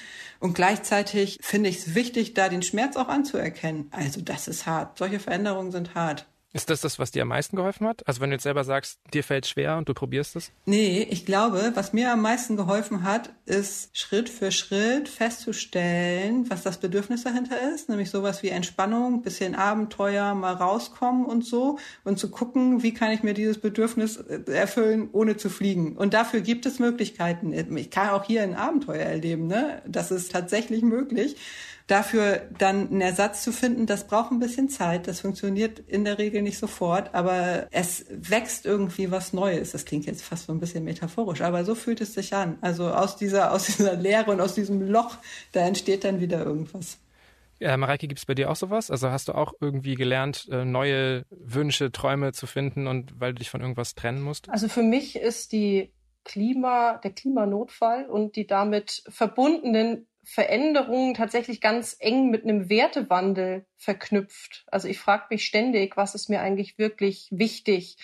Und 0.40 0.52
gleichzeitig 0.52 1.38
finde 1.40 1.70
ich 1.70 1.78
es 1.78 1.94
wichtig, 1.94 2.34
da 2.34 2.50
den 2.50 2.62
Schmerz 2.62 2.96
auch 2.96 3.08
anzuerkennen. 3.08 3.88
Also 3.92 4.20
das 4.20 4.46
ist 4.46 4.66
hart. 4.66 4.98
Solche 4.98 5.20
Veränderungen 5.20 5.72
sind 5.72 5.94
hart. 5.94 6.26
Ist 6.52 6.68
das 6.68 6.80
das, 6.80 6.98
was 6.98 7.12
dir 7.12 7.22
am 7.22 7.28
meisten 7.28 7.54
geholfen 7.54 7.86
hat? 7.86 8.06
Also 8.08 8.20
wenn 8.20 8.30
du 8.30 8.34
jetzt 8.34 8.42
selber 8.42 8.64
sagst, 8.64 8.98
dir 9.14 9.22
fällt 9.22 9.46
schwer 9.46 9.76
und 9.78 9.88
du 9.88 9.94
probierst 9.94 10.34
es? 10.34 10.50
Nee, 10.66 11.06
ich 11.08 11.24
glaube, 11.24 11.70
was 11.74 11.92
mir 11.92 12.12
am 12.12 12.22
meisten 12.22 12.56
geholfen 12.56 13.04
hat, 13.04 13.30
ist 13.46 13.96
Schritt 13.96 14.28
für 14.28 14.50
Schritt 14.50 15.08
festzustellen, 15.08 16.50
was 16.50 16.64
das 16.64 16.78
Bedürfnis 16.78 17.22
dahinter 17.22 17.56
ist, 17.72 17.88
nämlich 17.88 18.10
sowas 18.10 18.42
wie 18.42 18.48
Entspannung, 18.48 19.22
bisschen 19.22 19.54
Abenteuer, 19.54 20.34
mal 20.34 20.54
rauskommen 20.54 21.24
und 21.24 21.44
so 21.44 21.78
und 22.02 22.18
zu 22.18 22.30
gucken, 22.30 22.82
wie 22.82 22.94
kann 22.94 23.12
ich 23.12 23.22
mir 23.22 23.34
dieses 23.34 23.60
Bedürfnis 23.60 24.16
äh, 24.16 24.40
erfüllen, 24.50 25.08
ohne 25.12 25.36
zu 25.36 25.50
fliegen. 25.50 25.96
Und 25.96 26.14
dafür 26.14 26.40
gibt 26.40 26.66
es 26.66 26.80
Möglichkeiten. 26.80 27.52
Ich 27.76 27.90
kann 27.90 28.08
auch 28.10 28.24
hier 28.24 28.42
ein 28.42 28.54
Abenteuer 28.54 29.04
erleben, 29.04 29.46
ne? 29.46 29.82
Das 29.86 30.10
ist 30.10 30.32
tatsächlich 30.32 30.82
möglich 30.82 31.36
dafür 31.90 32.42
dann 32.58 32.88
einen 32.88 33.00
Ersatz 33.00 33.42
zu 33.42 33.52
finden, 33.52 33.86
das 33.86 34.06
braucht 34.06 34.30
ein 34.30 34.38
bisschen 34.38 34.68
Zeit. 34.68 35.08
Das 35.08 35.20
funktioniert 35.20 35.78
in 35.80 36.04
der 36.04 36.18
Regel 36.18 36.42
nicht 36.42 36.58
sofort, 36.58 37.14
aber 37.14 37.66
es 37.70 38.06
wächst 38.10 38.66
irgendwie 38.66 39.10
was 39.10 39.32
Neues. 39.32 39.72
Das 39.72 39.84
klingt 39.84 40.06
jetzt 40.06 40.22
fast 40.22 40.46
so 40.46 40.52
ein 40.52 40.60
bisschen 40.60 40.84
metaphorisch, 40.84 41.40
aber 41.40 41.64
so 41.64 41.74
fühlt 41.74 42.00
es 42.00 42.14
sich 42.14 42.34
an. 42.34 42.58
Also 42.60 42.90
aus 42.90 43.16
dieser, 43.16 43.52
aus 43.52 43.66
dieser 43.66 43.96
Leere 43.96 44.30
und 44.30 44.40
aus 44.40 44.54
diesem 44.54 44.80
Loch, 44.82 45.16
da 45.52 45.60
entsteht 45.60 46.04
dann 46.04 46.20
wieder 46.20 46.44
irgendwas. 46.44 46.98
Ja, 47.58 47.76
Mareike, 47.76 48.08
gibt 48.08 48.20
es 48.20 48.26
bei 48.26 48.34
dir 48.34 48.50
auch 48.50 48.56
sowas? 48.56 48.90
Also 48.90 49.10
hast 49.10 49.28
du 49.28 49.32
auch 49.34 49.52
irgendwie 49.60 49.94
gelernt, 49.94 50.48
äh, 50.50 50.64
neue 50.64 51.26
Wünsche, 51.30 51.92
Träume 51.92 52.32
zu 52.32 52.46
finden 52.46 52.86
und 52.86 53.20
weil 53.20 53.34
du 53.34 53.40
dich 53.40 53.50
von 53.50 53.60
irgendwas 53.60 53.94
trennen 53.94 54.22
musst? 54.22 54.48
Also 54.48 54.68
für 54.68 54.82
mich 54.82 55.16
ist 55.16 55.52
die 55.52 55.92
Klima, 56.24 56.98
der 56.98 57.12
Klimanotfall 57.12 58.06
und 58.06 58.36
die 58.36 58.46
damit 58.46 59.02
verbundenen 59.08 60.06
Veränderungen 60.32 61.14
tatsächlich 61.14 61.60
ganz 61.60 61.96
eng 61.98 62.30
mit 62.30 62.44
einem 62.44 62.68
Wertewandel 62.70 63.66
verknüpft. 63.76 64.64
Also 64.70 64.86
ich 64.86 65.00
frage 65.00 65.24
mich 65.30 65.44
ständig, 65.44 65.96
was 65.96 66.14
ist 66.14 66.28
mir 66.28 66.40
eigentlich 66.40 66.78
wirklich 66.78 67.26
wichtig? 67.32 67.96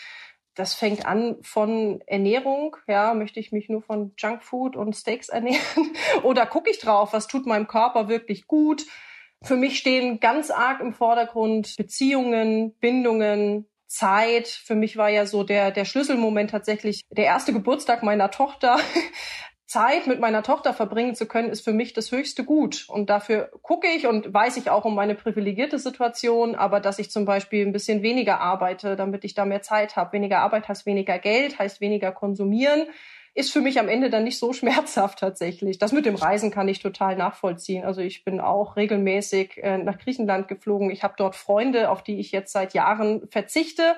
Das 0.57 0.75
fängt 0.75 1.07
an 1.07 1.37
von 1.43 2.01
Ernährung, 2.05 2.77
ja, 2.89 3.15
möchte 3.15 3.39
ich 3.39 3.53
mich 3.53 3.69
nur 3.69 3.81
von 3.81 4.13
Junkfood 4.19 4.75
und 4.75 4.97
Steaks 4.97 5.29
ernähren? 5.29 5.61
Oder 6.25 6.47
gucke 6.47 6.69
ich 6.69 6.81
drauf, 6.81 7.13
was 7.13 7.29
tut 7.29 7.47
meinem 7.47 7.69
Körper 7.69 8.09
wirklich 8.09 8.49
gut? 8.49 8.85
Für 9.45 9.55
mich 9.55 9.79
stehen 9.79 10.19
ganz 10.19 10.51
arg 10.51 10.81
im 10.81 10.95
Vordergrund 10.95 11.77
Beziehungen, 11.77 12.75
Bindungen, 12.81 13.69
Zeit. 13.87 14.49
Für 14.49 14.75
mich 14.75 14.97
war 14.97 15.11
ja 15.11 15.27
so 15.27 15.45
der, 15.45 15.71
der 15.71 15.85
Schlüsselmoment 15.85 16.51
tatsächlich 16.51 17.03
der 17.11 17.27
erste 17.27 17.53
Geburtstag 17.53 18.03
meiner 18.03 18.33
Tochter. 18.33 18.79
Zeit 19.67 20.07
mit 20.07 20.21
meiner 20.21 20.45
Tochter 20.45 20.73
verbringen 20.73 21.17
zu 21.17 21.27
können, 21.27 21.51
ist 21.51 21.63
für 21.63 21.73
mich 21.73 21.93
das 21.93 22.13
höchste 22.13 22.45
Gut. 22.45 22.87
Und 22.89 23.11
dafür 23.11 23.51
gucke 23.63 23.89
ich 23.89 24.07
und 24.07 24.33
weiß 24.33 24.57
ich 24.59 24.71
auch 24.71 24.85
um 24.85 24.95
meine 24.95 25.17
privilegierte 25.17 25.81
Situation, 25.81 26.55
aber 26.55 26.79
dass 26.79 27.01
ich 27.01 27.11
zum 27.11 27.25
Beispiel 27.25 27.67
ein 27.67 27.73
bisschen 27.73 28.03
weniger 28.03 28.41
arbeite, 28.41 28.95
damit 28.95 29.25
ich 29.25 29.35
da 29.35 29.45
mehr 29.45 29.63
Zeit 29.63 29.97
habe. 29.97 30.13
Weniger 30.13 30.39
Arbeit 30.39 30.69
heißt 30.69 30.87
weniger 30.87 31.19
Geld, 31.19 31.59
heißt 31.59 31.81
weniger 31.81 32.13
konsumieren, 32.13 32.87
ist 33.35 33.53
für 33.53 33.61
mich 33.61 33.81
am 33.81 33.89
Ende 33.89 34.09
dann 34.09 34.23
nicht 34.23 34.39
so 34.39 34.53
schmerzhaft 34.55 35.19
tatsächlich. 35.19 35.79
Das 35.79 35.91
mit 35.91 36.07
dem 36.07 36.15
Reisen 36.15 36.53
kann 36.53 36.69
ich 36.69 36.79
total 36.79 37.17
nachvollziehen. 37.17 37.85
Also 37.85 38.03
ich 38.03 38.25
bin 38.25 38.39
auch 38.39 38.77
regelmäßig 38.77 39.63
äh, 39.65 39.79
nach 39.79 39.99
Griechenland 39.99 40.47
geflogen. 40.47 40.91
Ich 40.91 41.03
habe 41.03 41.15
dort 41.17 41.35
Freunde, 41.35 41.91
auf 41.91 42.05
die 42.05 42.21
ich 42.21 42.31
jetzt 42.31 42.53
seit 42.53 42.73
Jahren 42.73 43.27
verzichte 43.31 43.97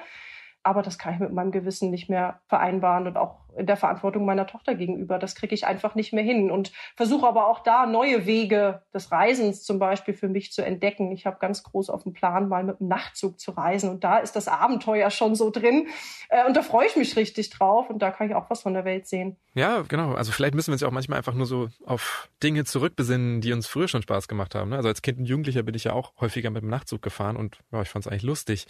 aber 0.63 0.83
das 0.83 0.99
kann 0.99 1.15
ich 1.15 1.21
mit 1.21 1.33
meinem 1.33 1.53
Gewissen 1.53 1.91
nicht 1.91 2.09
mehr 2.11 2.41
vereinbaren 2.47 3.07
und 3.07 3.17
auch 3.17 3.49
in 3.57 3.67
der 3.67 3.77
Verantwortung 3.77 4.25
meiner 4.25 4.47
Tochter 4.47 4.75
gegenüber. 4.75 5.19
Das 5.19 5.35
kriege 5.35 5.55
ich 5.55 5.67
einfach 5.67 5.95
nicht 5.95 6.13
mehr 6.13 6.23
hin 6.23 6.51
und 6.51 6.73
versuche 6.97 7.27
aber 7.27 7.49
auch 7.49 7.61
da 7.61 7.87
neue 7.87 8.25
Wege 8.27 8.83
des 8.95 9.11
Reisens 9.11 9.65
zum 9.65 9.79
Beispiel 9.79 10.15
für 10.15 10.29
mich 10.29 10.53
zu 10.53 10.65
entdecken. 10.65 11.11
Ich 11.13 11.27
habe 11.27 11.39
ganz 11.41 11.63
groß 11.65 11.91
auf 11.91 12.05
dem 12.05 12.13
Plan, 12.13 12.49
mal 12.49 12.63
mit 12.63 12.79
dem 12.81 12.89
Nachtzug 12.89 13.41
zu 13.41 13.51
reisen 13.51 13.91
und 13.91 14.05
da 14.05 14.19
ist 14.19 14.37
das 14.37 14.49
Abenteuer 14.49 15.11
schon 15.11 15.35
so 15.35 15.51
drin 15.51 15.89
äh, 16.29 16.47
und 16.47 16.57
da 16.57 16.63
freue 16.63 16.87
ich 16.87 16.97
mich 16.97 17.17
richtig 17.17 17.51
drauf 17.51 17.91
und 17.91 18.01
da 18.01 18.11
kann 18.11 18.29
ich 18.29 18.35
auch 18.35 18.49
was 18.49 18.63
von 18.63 18.75
der 18.75 18.85
Welt 18.85 19.07
sehen. 19.07 19.37
Ja, 19.55 19.83
genau. 19.83 20.15
Also 20.15 20.31
vielleicht 20.31 20.55
müssen 20.55 20.69
wir 20.69 20.75
uns 20.75 20.83
ja 20.83 20.89
auch 20.89 20.93
manchmal 20.93 21.19
einfach 21.19 21.35
nur 21.35 21.47
so 21.47 21.69
auf 21.85 22.29
Dinge 22.43 22.65
zurückbesinnen, 22.65 23.41
die 23.41 23.53
uns 23.53 23.67
früher 23.67 23.89
schon 23.89 24.03
Spaß 24.03 24.29
gemacht 24.29 24.55
haben. 24.55 24.71
Ne? 24.71 24.77
Also 24.77 24.89
als 24.89 25.03
Kind 25.03 25.19
und 25.19 25.25
Jugendlicher 25.25 25.63
bin 25.63 25.75
ich 25.75 25.85
ja 25.85 25.95
auch 25.95 26.13
häufiger 26.21 26.51
mit 26.51 26.63
dem 26.63 26.71
Nachtzug 26.71 27.03
gefahren 27.03 27.37
und 27.37 27.59
ja, 27.73 27.83
ich 27.83 27.89
fand 27.89 28.07
es 28.07 28.11
eigentlich 28.11 28.23
lustig. 28.23 28.67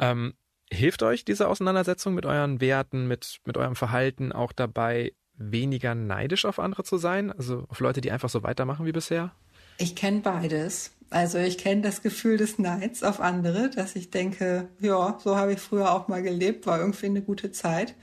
Ähm, 0.00 0.34
Hilft 0.72 1.02
euch 1.02 1.24
diese 1.24 1.48
Auseinandersetzung 1.48 2.14
mit 2.14 2.26
euren 2.26 2.60
Werten, 2.60 3.06
mit, 3.06 3.40
mit 3.44 3.56
eurem 3.56 3.76
Verhalten 3.76 4.32
auch 4.32 4.52
dabei, 4.52 5.12
weniger 5.36 5.94
neidisch 5.94 6.44
auf 6.44 6.58
andere 6.58 6.84
zu 6.84 6.96
sein? 6.96 7.32
Also 7.32 7.64
auf 7.68 7.80
Leute, 7.80 8.00
die 8.00 8.10
einfach 8.10 8.28
so 8.28 8.42
weitermachen 8.42 8.86
wie 8.86 8.92
bisher? 8.92 9.32
Ich 9.78 9.96
kenne 9.96 10.20
beides. 10.20 10.92
Also 11.10 11.38
ich 11.38 11.58
kenne 11.58 11.82
das 11.82 12.02
Gefühl 12.02 12.36
des 12.38 12.58
Neids 12.58 13.02
auf 13.02 13.20
andere, 13.20 13.70
dass 13.70 13.94
ich 13.94 14.10
denke, 14.10 14.68
ja, 14.80 15.18
so 15.22 15.36
habe 15.36 15.52
ich 15.52 15.60
früher 15.60 15.92
auch 15.92 16.08
mal 16.08 16.22
gelebt, 16.22 16.66
war 16.66 16.80
irgendwie 16.80 17.06
eine 17.06 17.22
gute 17.22 17.52
Zeit. 17.52 17.94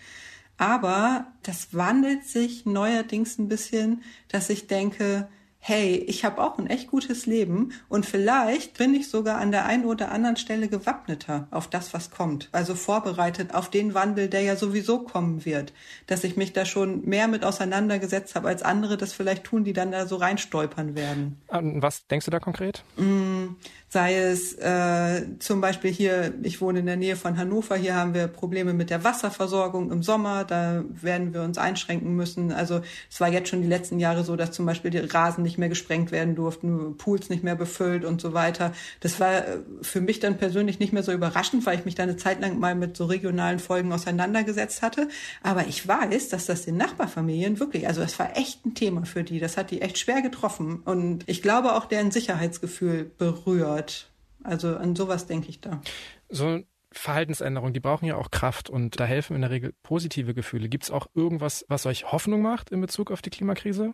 Aber 0.58 1.26
das 1.44 1.74
wandelt 1.74 2.26
sich 2.26 2.66
neuerdings 2.66 3.38
ein 3.40 3.48
bisschen, 3.48 4.04
dass 4.28 4.50
ich 4.50 4.68
denke, 4.68 5.28
hey, 5.64 6.04
ich 6.08 6.26
habe 6.26 6.42
auch 6.42 6.58
ein 6.58 6.66
echt 6.66 6.90
gutes 6.90 7.28
Leben 7.28 7.72
und 7.88 8.08
vielleicht 8.08 8.80
bin 8.80 8.96
ich 8.96 9.10
sogar 9.10 9.38
an 9.38 9.52
der 9.52 9.68
einen 9.68 9.86
oder 9.86 10.12
anderen 10.12 10.36
Stelle 10.36 10.68
gewappneter 10.68 11.48
auf 11.52 11.68
das, 11.68 11.94
was 11.94 12.10
kommt. 12.10 12.50
Also 12.52 12.74
vorbereitet 12.74 13.54
auf 13.54 13.70
den 13.70 13.94
Wandel, 13.94 14.28
der 14.28 14.42
ja 14.42 14.56
sowieso 14.56 15.04
kommen 15.04 15.46
wird. 15.46 15.72
Dass 16.08 16.24
ich 16.24 16.36
mich 16.36 16.52
da 16.52 16.66
schon 16.66 17.06
mehr 17.06 17.28
mit 17.28 17.46
auseinandergesetzt 17.46 18.34
habe, 18.34 18.48
als 18.48 18.64
andere 18.64 18.98
das 18.98 19.14
vielleicht 19.14 19.44
tun, 19.44 19.64
die 19.64 19.74
dann 19.74 19.92
da 19.92 20.08
so 20.08 20.16
reinstolpern 20.16 20.96
werden. 20.96 21.40
Was 21.48 22.08
denkst 22.08 22.26
du 22.26 22.32
da 22.32 22.40
konkret? 22.40 22.84
Mm, 22.98 23.56
sei 23.92 24.16
es 24.16 24.54
äh, 24.54 25.38
zum 25.40 25.60
Beispiel 25.60 25.92
hier, 25.92 26.34
ich 26.44 26.62
wohne 26.62 26.80
in 26.80 26.86
der 26.86 26.96
Nähe 26.96 27.18
von 27.18 27.38
Hannover, 27.38 27.76
hier 27.76 27.94
haben 27.94 28.14
wir 28.14 28.28
Probleme 28.28 28.74
mit 28.74 28.90
der 28.90 29.04
Wasserversorgung 29.04 29.92
im 29.92 30.02
Sommer, 30.02 30.46
da 30.46 30.86
werden 31.02 31.34
wir 31.34 31.42
uns 31.42 31.58
einschränken 31.58 32.16
müssen. 32.16 32.54
Also 32.54 32.80
es 33.12 33.20
war 33.20 33.28
jetzt 33.28 33.50
schon 33.50 33.62
die 33.62 33.68
letzten 33.68 34.00
Jahre 34.00 34.24
so, 34.24 34.38
dass 34.38 34.54
zum 34.54 34.66
Beispiel 34.66 34.92
die 34.92 35.00
Rasen 35.00 35.44
nicht 35.44 35.58
mehr 35.58 35.68
gesprengt 35.68 36.14
werden 36.14 36.36
durften, 36.36 36.96
Pools 36.96 37.30
nicht 37.30 37.44
mehr 37.44 37.58
befüllt 37.58 38.06
und 38.06 38.22
so 38.22 38.32
weiter. 38.32 38.72
Das 39.02 39.20
war 39.20 39.40
äh, 39.40 39.58
für 39.82 40.00
mich 40.00 40.22
dann 40.22 40.38
persönlich 40.38 40.80
nicht 40.80 40.94
mehr 40.94 41.04
so 41.04 41.12
überraschend, 41.12 41.66
weil 41.66 41.78
ich 41.78 41.84
mich 41.84 41.96
da 41.96 42.04
eine 42.04 42.16
Zeit 42.16 42.40
lang 42.40 42.60
mal 42.60 42.76
mit 42.76 42.96
so 42.96 43.04
regionalen 43.08 43.60
Folgen 43.60 43.92
auseinandergesetzt 43.92 44.84
hatte. 44.84 45.10
Aber 45.44 45.68
ich 45.68 45.86
weiß, 45.86 46.30
dass 46.30 46.46
das 46.46 46.64
den 46.64 46.78
Nachbarfamilien 46.78 47.60
wirklich, 47.60 47.90
also 47.90 48.00
das 48.00 48.18
war 48.20 48.38
echt 48.38 48.66
ein 48.66 48.74
Thema 48.74 49.06
für 49.06 49.26
die. 49.26 49.42
Das 49.42 49.58
hat 49.58 49.70
die 49.70 49.82
echt 49.82 49.98
schwer 49.98 50.22
getroffen. 50.22 50.82
Und 50.86 51.26
ich 51.28 51.42
glaube 51.42 51.76
auch 51.76 51.88
deren 51.88 52.12
Sicherheitsgefühl 52.12 53.12
berührt. 53.18 53.81
Also 54.44 54.76
an 54.78 54.96
sowas 54.96 55.28
denke 55.28 55.50
ich 55.50 55.62
da. 55.62 55.82
So 56.30 56.62
Verhaltensänderungen, 56.92 57.74
die 57.74 57.80
brauchen 57.80 58.06
ja 58.06 58.18
auch 58.18 58.32
Kraft 58.32 58.70
und 58.70 59.00
da 59.00 59.06
helfen 59.06 59.36
in 59.36 59.42
der 59.42 59.52
Regel 59.52 59.74
positive 59.84 60.34
Gefühle. 60.34 60.68
Gibt 60.68 60.84
es 60.84 60.92
auch 60.92 61.08
irgendwas, 61.14 61.66
was 61.70 61.86
euch 61.86 62.12
Hoffnung 62.12 62.42
macht 62.42 62.70
in 62.70 62.82
Bezug 62.82 63.12
auf 63.12 63.22
die 63.22 63.30
Klimakrise? 63.30 63.94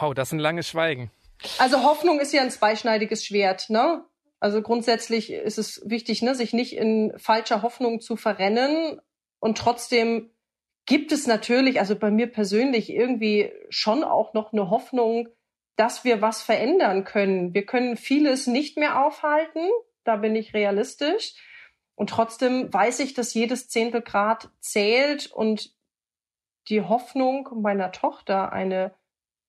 Oh, 0.00 0.14
das 0.14 0.28
ist 0.28 0.32
ein 0.32 0.38
langes 0.38 0.68
Schweigen. 0.68 1.10
Also 1.58 1.82
Hoffnung 1.82 2.20
ist 2.20 2.32
ja 2.32 2.42
ein 2.42 2.50
zweischneidiges 2.50 3.24
Schwert, 3.24 3.70
ne? 3.70 4.04
Also 4.38 4.62
grundsätzlich 4.62 5.30
ist 5.30 5.58
es 5.58 5.82
wichtig, 5.84 6.22
ne, 6.22 6.34
sich 6.34 6.54
nicht 6.54 6.74
in 6.74 7.12
falscher 7.18 7.60
Hoffnung 7.60 8.00
zu 8.00 8.16
verrennen. 8.16 9.00
Und 9.38 9.58
trotzdem 9.58 10.30
gibt 10.86 11.12
es 11.12 11.26
natürlich, 11.26 11.78
also 11.78 11.94
bei 11.94 12.10
mir 12.10 12.26
persönlich 12.26 12.90
irgendwie 12.90 13.52
schon 13.68 14.02
auch 14.02 14.32
noch 14.32 14.52
eine 14.52 14.70
Hoffnung, 14.70 15.28
dass 15.80 16.04
wir 16.04 16.20
was 16.20 16.42
verändern 16.42 17.04
können. 17.04 17.54
Wir 17.54 17.64
können 17.64 17.96
vieles 17.96 18.46
nicht 18.46 18.76
mehr 18.76 19.02
aufhalten. 19.02 19.66
Da 20.04 20.16
bin 20.16 20.36
ich 20.36 20.52
realistisch. 20.52 21.32
Und 21.94 22.10
trotzdem 22.10 22.70
weiß 22.70 23.00
ich, 23.00 23.14
dass 23.14 23.32
jedes 23.32 23.70
Zehntel 23.70 24.02
Grad 24.02 24.50
zählt 24.60 25.32
und 25.32 25.74
die 26.68 26.82
Hoffnung 26.82 27.48
meiner 27.62 27.92
Tochter, 27.92 28.52
eine 28.52 28.92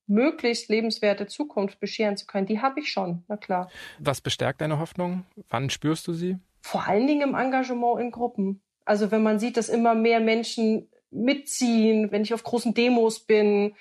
möglichst 0.08 0.70
lebenswerte 0.70 1.28
Zukunft 1.28 1.82
bescheren 1.82 2.15
zu 2.15 2.26
können, 2.26 2.48
die 2.48 2.62
habe 2.62 2.80
ich 2.80 2.89
schon, 2.89 3.26
na 3.28 3.36
klar. 3.36 3.70
Was 4.00 4.22
bestärkt 4.22 4.62
deine 4.62 4.80
Hoffnung? 4.80 5.26
Wann 5.50 5.70
spürst 5.70 6.08
du 6.08 6.13
sie? 6.13 6.38
Vor 6.62 6.88
allen 6.88 7.08
Dingen 7.08 7.28
im 7.28 7.36
Engagement 7.36 8.00
in 8.00 8.10
Gruppen. 8.12 8.62
Also 8.86 9.12
wenn 9.12 9.22
man 9.22 9.38
sieht, 9.38 9.58
dass 9.58 9.67
immer 9.67 9.96
mehr 9.96 10.22
Menschen 10.22 10.89
mitziehen, 11.10 12.10
wenn 12.13 12.22
ich 12.22 12.34
auf 12.34 12.44
großen 12.44 12.74
Demos 12.74 13.20
bin, 13.20 13.76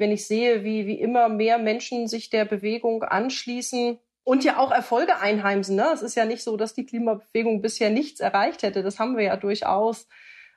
wenn 0.00 0.10
ich 0.10 0.26
sehe, 0.26 0.64
wie, 0.64 0.86
wie 0.86 0.98
immer 0.98 1.28
mehr 1.28 1.58
Menschen 1.58 2.08
sich 2.08 2.30
der 2.30 2.44
Bewegung 2.44 3.02
anschließen 3.04 3.98
und 4.24 4.44
ja 4.44 4.58
auch 4.58 4.72
Erfolge 4.72 5.18
einheimsen. 5.18 5.76
Ne? 5.76 5.88
Es 5.92 6.02
ist 6.02 6.14
ja 6.14 6.24
nicht 6.24 6.42
so, 6.42 6.56
dass 6.56 6.74
die 6.74 6.86
Klimabewegung 6.86 7.62
bisher 7.62 7.90
nichts 7.90 8.20
erreicht 8.20 8.62
hätte. 8.62 8.82
Das 8.82 8.98
haben 8.98 9.16
wir 9.16 9.24
ja 9.24 9.36
durchaus 9.36 10.08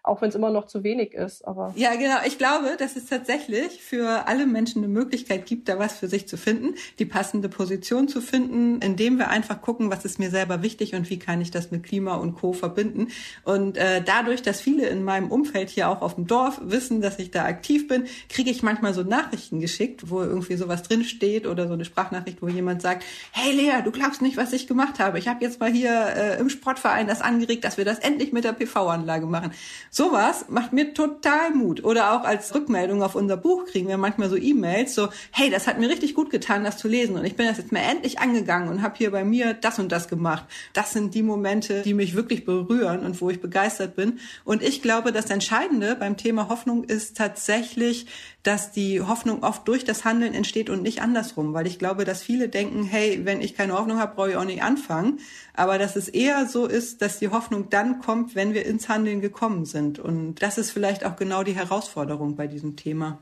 auch 0.03 0.21
wenn 0.21 0.27
es 0.29 0.35
immer 0.35 0.51
noch 0.51 0.67
zu 0.67 0.83
wenig 0.83 1.13
ist. 1.13 1.47
Aber 1.47 1.73
ja, 1.77 1.95
genau. 1.95 2.17
Ich 2.27 2.37
glaube, 2.37 2.75
dass 2.77 2.97
es 2.97 3.05
tatsächlich 3.05 3.81
für 3.81 4.27
alle 4.27 4.45
Menschen 4.45 4.83
eine 4.83 4.91
Möglichkeit 4.91 5.45
gibt, 5.45 5.69
da 5.69 5.79
was 5.79 5.93
für 5.93 6.09
sich 6.09 6.27
zu 6.27 6.35
finden, 6.35 6.75
die 6.99 7.05
passende 7.05 7.47
Position 7.47 8.09
zu 8.09 8.19
finden, 8.19 8.81
indem 8.81 9.17
wir 9.17 9.29
einfach 9.29 9.61
gucken, 9.61 9.89
was 9.89 10.03
ist 10.03 10.19
mir 10.19 10.29
selber 10.29 10.61
wichtig 10.61 10.93
und 10.93 11.09
wie 11.09 11.19
kann 11.19 11.39
ich 11.39 11.51
das 11.51 11.71
mit 11.71 11.83
Klima 11.83 12.15
und 12.15 12.35
Co. 12.35 12.51
verbinden. 12.51 13.07
Und 13.45 13.77
äh, 13.77 14.01
dadurch, 14.03 14.41
dass 14.41 14.59
viele 14.59 14.87
in 14.87 15.05
meinem 15.05 15.31
Umfeld 15.31 15.69
hier 15.69 15.87
auch 15.87 16.01
auf 16.01 16.15
dem 16.15 16.27
Dorf 16.27 16.59
wissen, 16.61 16.99
dass 16.99 17.17
ich 17.17 17.31
da 17.31 17.45
aktiv 17.45 17.87
bin, 17.87 18.03
kriege 18.27 18.51
ich 18.51 18.61
manchmal 18.61 18.93
so 18.93 19.03
Nachrichten 19.03 19.61
geschickt, 19.61 20.09
wo 20.09 20.21
irgendwie 20.21 20.57
sowas 20.57 20.83
drin 20.83 21.05
steht 21.05 21.47
oder 21.47 21.67
so 21.67 21.73
eine 21.75 21.85
Sprachnachricht, 21.85 22.41
wo 22.41 22.49
jemand 22.49 22.81
sagt, 22.81 23.05
hey 23.31 23.53
Lea, 23.53 23.81
du 23.81 23.91
glaubst 23.91 24.21
nicht, 24.21 24.35
was 24.35 24.51
ich 24.51 24.67
gemacht 24.67 24.99
habe. 24.99 25.17
Ich 25.17 25.29
habe 25.29 25.43
jetzt 25.45 25.61
mal 25.61 25.71
hier 25.71 25.91
äh, 25.91 26.39
im 26.39 26.49
Sportverein 26.49 27.07
das 27.07 27.21
angeregt, 27.21 27.63
dass 27.63 27.77
wir 27.77 27.85
das 27.85 27.99
endlich 27.99 28.33
mit 28.33 28.43
der 28.43 28.51
PV-Anlage 28.51 29.27
machen. 29.27 29.53
Sowas 29.95 30.45
macht 30.49 30.73
mir 30.73 30.95
total 30.95 31.51
Mut. 31.51 31.84
Oder 31.84 32.13
auch 32.13 32.23
als 32.23 32.56
Rückmeldung 32.56 33.03
auf 33.03 33.13
unser 33.13 33.38
Buch 33.38 33.65
kriegen 33.65 33.88
wir 33.88 33.99
manchmal 33.99 34.27
so 34.27 34.36
E-Mails, 34.36 34.95
so, 34.95 35.10
hey, 35.29 35.51
das 35.51 35.67
hat 35.67 35.79
mir 35.79 35.88
richtig 35.88 36.15
gut 36.15 36.32
getan, 36.32 36.63
das 36.63 36.79
zu 36.79 36.88
lesen. 36.88 37.15
Und 37.15 37.25
ich 37.25 37.36
bin 37.36 37.45
das 37.45 37.60
jetzt 37.60 37.71
mal 37.71 37.82
endlich 37.82 38.17
angegangen 38.17 38.69
und 38.69 38.82
habe 38.82 38.95
hier 38.97 39.12
bei 39.12 39.23
mir 39.23 39.53
das 39.53 39.77
und 39.77 39.91
das 39.91 40.08
gemacht. 40.08 40.45
Das 40.73 40.93
sind 40.93 41.13
die 41.13 41.21
Momente, 41.21 41.84
die 41.84 41.93
mich 41.93 42.15
wirklich 42.15 42.43
berühren 42.43 43.01
und 43.01 43.21
wo 43.21 43.29
ich 43.29 43.39
begeistert 43.39 43.95
bin. 43.95 44.17
Und 44.43 44.63
ich 44.63 44.82
glaube, 44.82 45.12
das 45.12 45.29
Entscheidende 45.29 45.95
beim 45.95 46.17
Thema 46.17 46.49
Hoffnung 46.49 46.86
ist 46.86 47.15
tatsächlich, 47.15 48.08
dass 48.41 48.71
die 48.71 48.99
Hoffnung 48.99 49.43
oft 49.43 49.67
durch 49.67 49.86
das 49.86 50.06
Handeln 50.06 50.34
entsteht 50.34 50.71
und 50.71 50.82
nicht 50.82 51.03
andersrum. 51.03 51.53
Weil 51.53 51.67
ich 51.67 51.77
glaube, 51.77 52.03
dass 52.03 52.23
viele 52.23 52.49
denken, 52.49 52.84
hey, 52.84 53.21
wenn 53.25 53.41
ich 53.41 53.53
keine 53.53 53.73
Hoffnung 53.73 53.99
habe, 53.99 54.15
brauche 54.15 54.32
ich 54.32 54.38
auch 54.38 54.43
nicht 54.43 54.63
anfangen. 54.63 55.19
Aber 55.55 55.77
dass 55.77 55.95
es 55.95 56.09
eher 56.09 56.47
so 56.47 56.65
ist, 56.65 57.01
dass 57.01 57.19
die 57.19 57.29
Hoffnung 57.29 57.69
dann 57.69 57.99
kommt, 57.99 58.35
wenn 58.35 58.53
wir 58.53 58.65
ins 58.65 58.89
Handeln 58.89 59.21
gekommen 59.21 59.65
sind. 59.65 59.99
Und 59.99 60.41
das 60.41 60.57
ist 60.57 60.71
vielleicht 60.71 61.05
auch 61.05 61.15
genau 61.15 61.43
die 61.43 61.55
Herausforderung 61.55 62.35
bei 62.35 62.47
diesem 62.47 62.75
Thema. 62.75 63.19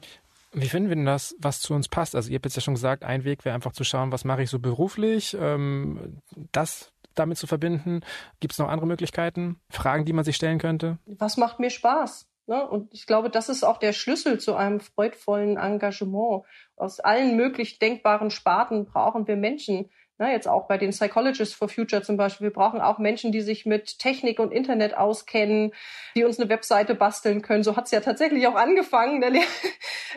Wie 0.54 0.68
finden 0.68 0.90
wir 0.90 0.96
denn 0.96 1.06
das, 1.06 1.36
was 1.40 1.62
zu 1.62 1.74
uns 1.74 1.88
passt? 1.88 2.16
Also 2.16 2.30
ihr 2.30 2.36
habt 2.36 2.46
jetzt 2.46 2.56
ja 2.56 2.62
schon 2.62 2.74
gesagt, 2.74 3.04
ein 3.04 3.24
Weg 3.24 3.46
wäre 3.46 3.56
einfach 3.56 3.72
zu 3.72 3.84
schauen, 3.84 4.12
was 4.12 4.26
mache 4.26 4.44
ich 4.44 4.50
so 4.50 4.60
beruflich, 4.60 5.36
ähm, 5.40 6.22
das 6.52 6.92
damit 7.16 7.38
zu 7.38 7.48
verbinden. 7.48 8.02
Gibt 8.40 8.54
es 8.54 8.60
noch 8.60 8.70
andere 8.70 8.88
Möglichkeiten, 8.88 9.60
Fragen, 9.70 10.06
die 10.06 10.14
man 10.14 10.26
sich 10.26 10.36
stellen 10.36 10.60
könnte? 10.60 10.98
Was 11.06 11.38
macht 11.38 11.60
mir 11.60 11.70
Spaß? 11.70 12.28
Ne? 12.48 12.68
Und 12.68 12.94
ich 12.94 13.06
glaube, 13.06 13.30
das 13.30 13.50
ist 13.50 13.64
auch 13.64 13.78
der 13.78 13.94
Schlüssel 13.94 14.40
zu 14.40 14.56
einem 14.56 14.80
freudvollen 14.80 15.58
Engagement. 15.58 16.44
Aus 16.76 17.00
allen 17.00 17.38
möglich 17.38 17.80
denkbaren 17.80 18.32
Sparten 18.32 18.86
brauchen 18.86 19.28
wir 19.28 19.38
Menschen, 19.38 19.90
Ne, 20.22 20.32
jetzt 20.32 20.48
auch 20.48 20.68
bei 20.68 20.78
den 20.78 20.92
Psychologists 20.92 21.56
for 21.56 21.68
Future 21.68 22.04
zum 22.04 22.16
Beispiel. 22.16 22.46
Wir 22.46 22.54
brauchen 22.54 22.80
auch 22.80 23.00
Menschen, 23.00 23.32
die 23.32 23.42
sich 23.42 23.66
mit 23.66 23.98
Technik 23.98 24.38
und 24.40 24.52
Internet 24.52 24.96
auskennen, 24.96 25.74
die 26.16 26.24
uns 26.24 26.40
eine 26.40 26.48
Webseite 26.48 26.94
basteln 26.94 27.42
können. 27.42 27.64
So 27.64 27.76
hat 27.76 27.86
es 27.86 27.92
ja 27.92 28.02
tatsächlich 28.02 28.46
auch 28.46 28.54
angefangen, 28.54 29.18
ne, 29.18 29.32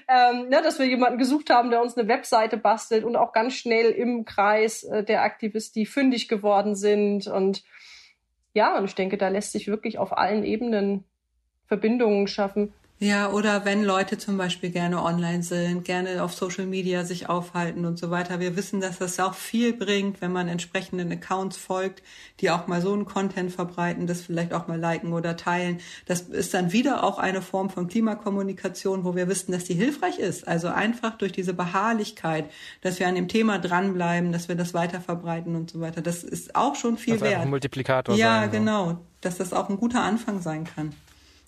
ähm, 0.08 0.50
ne, 0.50 0.60
dass 0.62 0.78
wir 0.78 0.84
jemanden 0.84 1.16
gesucht 1.16 1.48
haben, 1.48 1.70
der 1.70 1.80
uns 1.80 1.96
eine 1.96 2.06
Webseite 2.06 2.58
bastelt 2.58 3.02
und 3.02 3.16
auch 3.16 3.32
ganz 3.32 3.54
schnell 3.54 3.92
im 3.92 4.26
Kreis 4.26 4.82
äh, 4.82 5.04
der 5.04 5.22
Aktivisten, 5.22 5.86
fündig 5.86 6.28
geworden 6.28 6.74
sind. 6.74 7.26
Und 7.26 7.64
ja, 8.52 8.76
und 8.76 8.84
ich 8.84 8.94
denke, 8.94 9.16
da 9.16 9.28
lässt 9.28 9.52
sich 9.52 9.68
wirklich 9.68 9.96
auf 9.98 10.14
allen 10.14 10.44
Ebenen 10.44 11.04
Verbindungen 11.64 12.26
schaffen. 12.26 12.74
Ja, 13.00 13.32
oder 13.32 13.64
wenn 13.64 13.82
Leute 13.82 14.18
zum 14.18 14.38
Beispiel 14.38 14.70
gerne 14.70 15.02
online 15.02 15.42
sind, 15.42 15.84
gerne 15.84 16.22
auf 16.22 16.32
Social 16.32 16.64
Media 16.64 17.04
sich 17.04 17.28
aufhalten 17.28 17.86
und 17.86 17.98
so 17.98 18.10
weiter. 18.10 18.38
Wir 18.38 18.56
wissen, 18.56 18.80
dass 18.80 18.98
das 18.98 19.18
auch 19.18 19.34
viel 19.34 19.72
bringt, 19.72 20.20
wenn 20.20 20.30
man 20.30 20.46
entsprechenden 20.46 21.10
Accounts 21.10 21.56
folgt, 21.56 22.04
die 22.40 22.50
auch 22.50 22.68
mal 22.68 22.80
so 22.80 22.92
einen 22.92 23.04
Content 23.04 23.50
verbreiten, 23.50 24.06
das 24.06 24.22
vielleicht 24.22 24.54
auch 24.54 24.68
mal 24.68 24.78
liken 24.78 25.12
oder 25.12 25.36
teilen. 25.36 25.80
Das 26.06 26.20
ist 26.20 26.54
dann 26.54 26.70
wieder 26.70 27.02
auch 27.02 27.18
eine 27.18 27.42
Form 27.42 27.68
von 27.68 27.88
Klimakommunikation, 27.88 29.02
wo 29.02 29.16
wir 29.16 29.28
wissen, 29.28 29.50
dass 29.50 29.64
die 29.64 29.74
hilfreich 29.74 30.20
ist. 30.20 30.46
Also 30.46 30.68
einfach 30.68 31.18
durch 31.18 31.32
diese 31.32 31.52
Beharrlichkeit, 31.52 32.48
dass 32.80 33.00
wir 33.00 33.08
an 33.08 33.16
dem 33.16 33.26
Thema 33.26 33.58
dranbleiben, 33.58 34.30
dass 34.30 34.48
wir 34.48 34.54
das 34.54 34.72
weiter 34.72 35.00
verbreiten 35.00 35.56
und 35.56 35.68
so 35.68 35.80
weiter. 35.80 36.00
Das 36.00 36.22
ist 36.22 36.54
auch 36.54 36.76
schon 36.76 36.96
viel 36.96 37.14
also 37.14 37.24
wert. 37.24 37.40
Ein 37.40 37.50
Multiplikator 37.50 38.14
ja, 38.14 38.42
sein, 38.42 38.52
genau. 38.52 38.98
Dass 39.20 39.38
das 39.38 39.52
auch 39.52 39.68
ein 39.68 39.78
guter 39.78 40.02
Anfang 40.02 40.40
sein 40.40 40.64
kann 40.64 40.94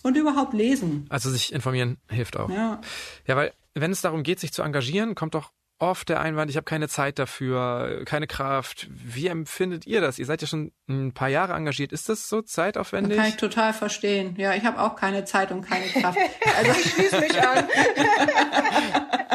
und 0.06 0.16
überhaupt 0.16 0.54
lesen. 0.54 1.06
Also 1.08 1.30
sich 1.30 1.52
informieren 1.52 1.98
hilft 2.08 2.36
auch. 2.36 2.48
Ja. 2.48 2.80
Ja, 3.26 3.36
weil 3.36 3.52
wenn 3.74 3.90
es 3.90 4.00
darum 4.00 4.22
geht, 4.22 4.40
sich 4.40 4.52
zu 4.52 4.62
engagieren, 4.62 5.14
kommt 5.14 5.34
doch 5.34 5.50
oft 5.78 6.08
der 6.08 6.20
Einwand, 6.20 6.50
ich 6.50 6.56
habe 6.56 6.64
keine 6.64 6.88
Zeit 6.88 7.18
dafür, 7.18 8.02
keine 8.06 8.26
Kraft. 8.26 8.88
Wie 8.90 9.26
empfindet 9.26 9.86
ihr 9.86 10.00
das? 10.00 10.18
Ihr 10.18 10.24
seid 10.24 10.40
ja 10.40 10.48
schon 10.48 10.72
ein 10.88 11.12
paar 11.12 11.28
Jahre 11.28 11.52
engagiert. 11.52 11.92
Ist 11.92 12.08
das 12.08 12.28
so 12.28 12.40
zeitaufwendig? 12.40 13.16
Das 13.16 13.24
kann 13.24 13.28
ich 13.28 13.36
total 13.36 13.72
verstehen. 13.74 14.34
Ja, 14.38 14.54
ich 14.54 14.64
habe 14.64 14.80
auch 14.80 14.96
keine 14.96 15.24
Zeit 15.24 15.52
und 15.52 15.62
keine 15.62 15.86
Kraft. 15.86 16.18
Also 16.56 16.70
ich 16.70 16.90
schließe 16.92 17.20
mich 17.20 17.42
an. 17.42 17.64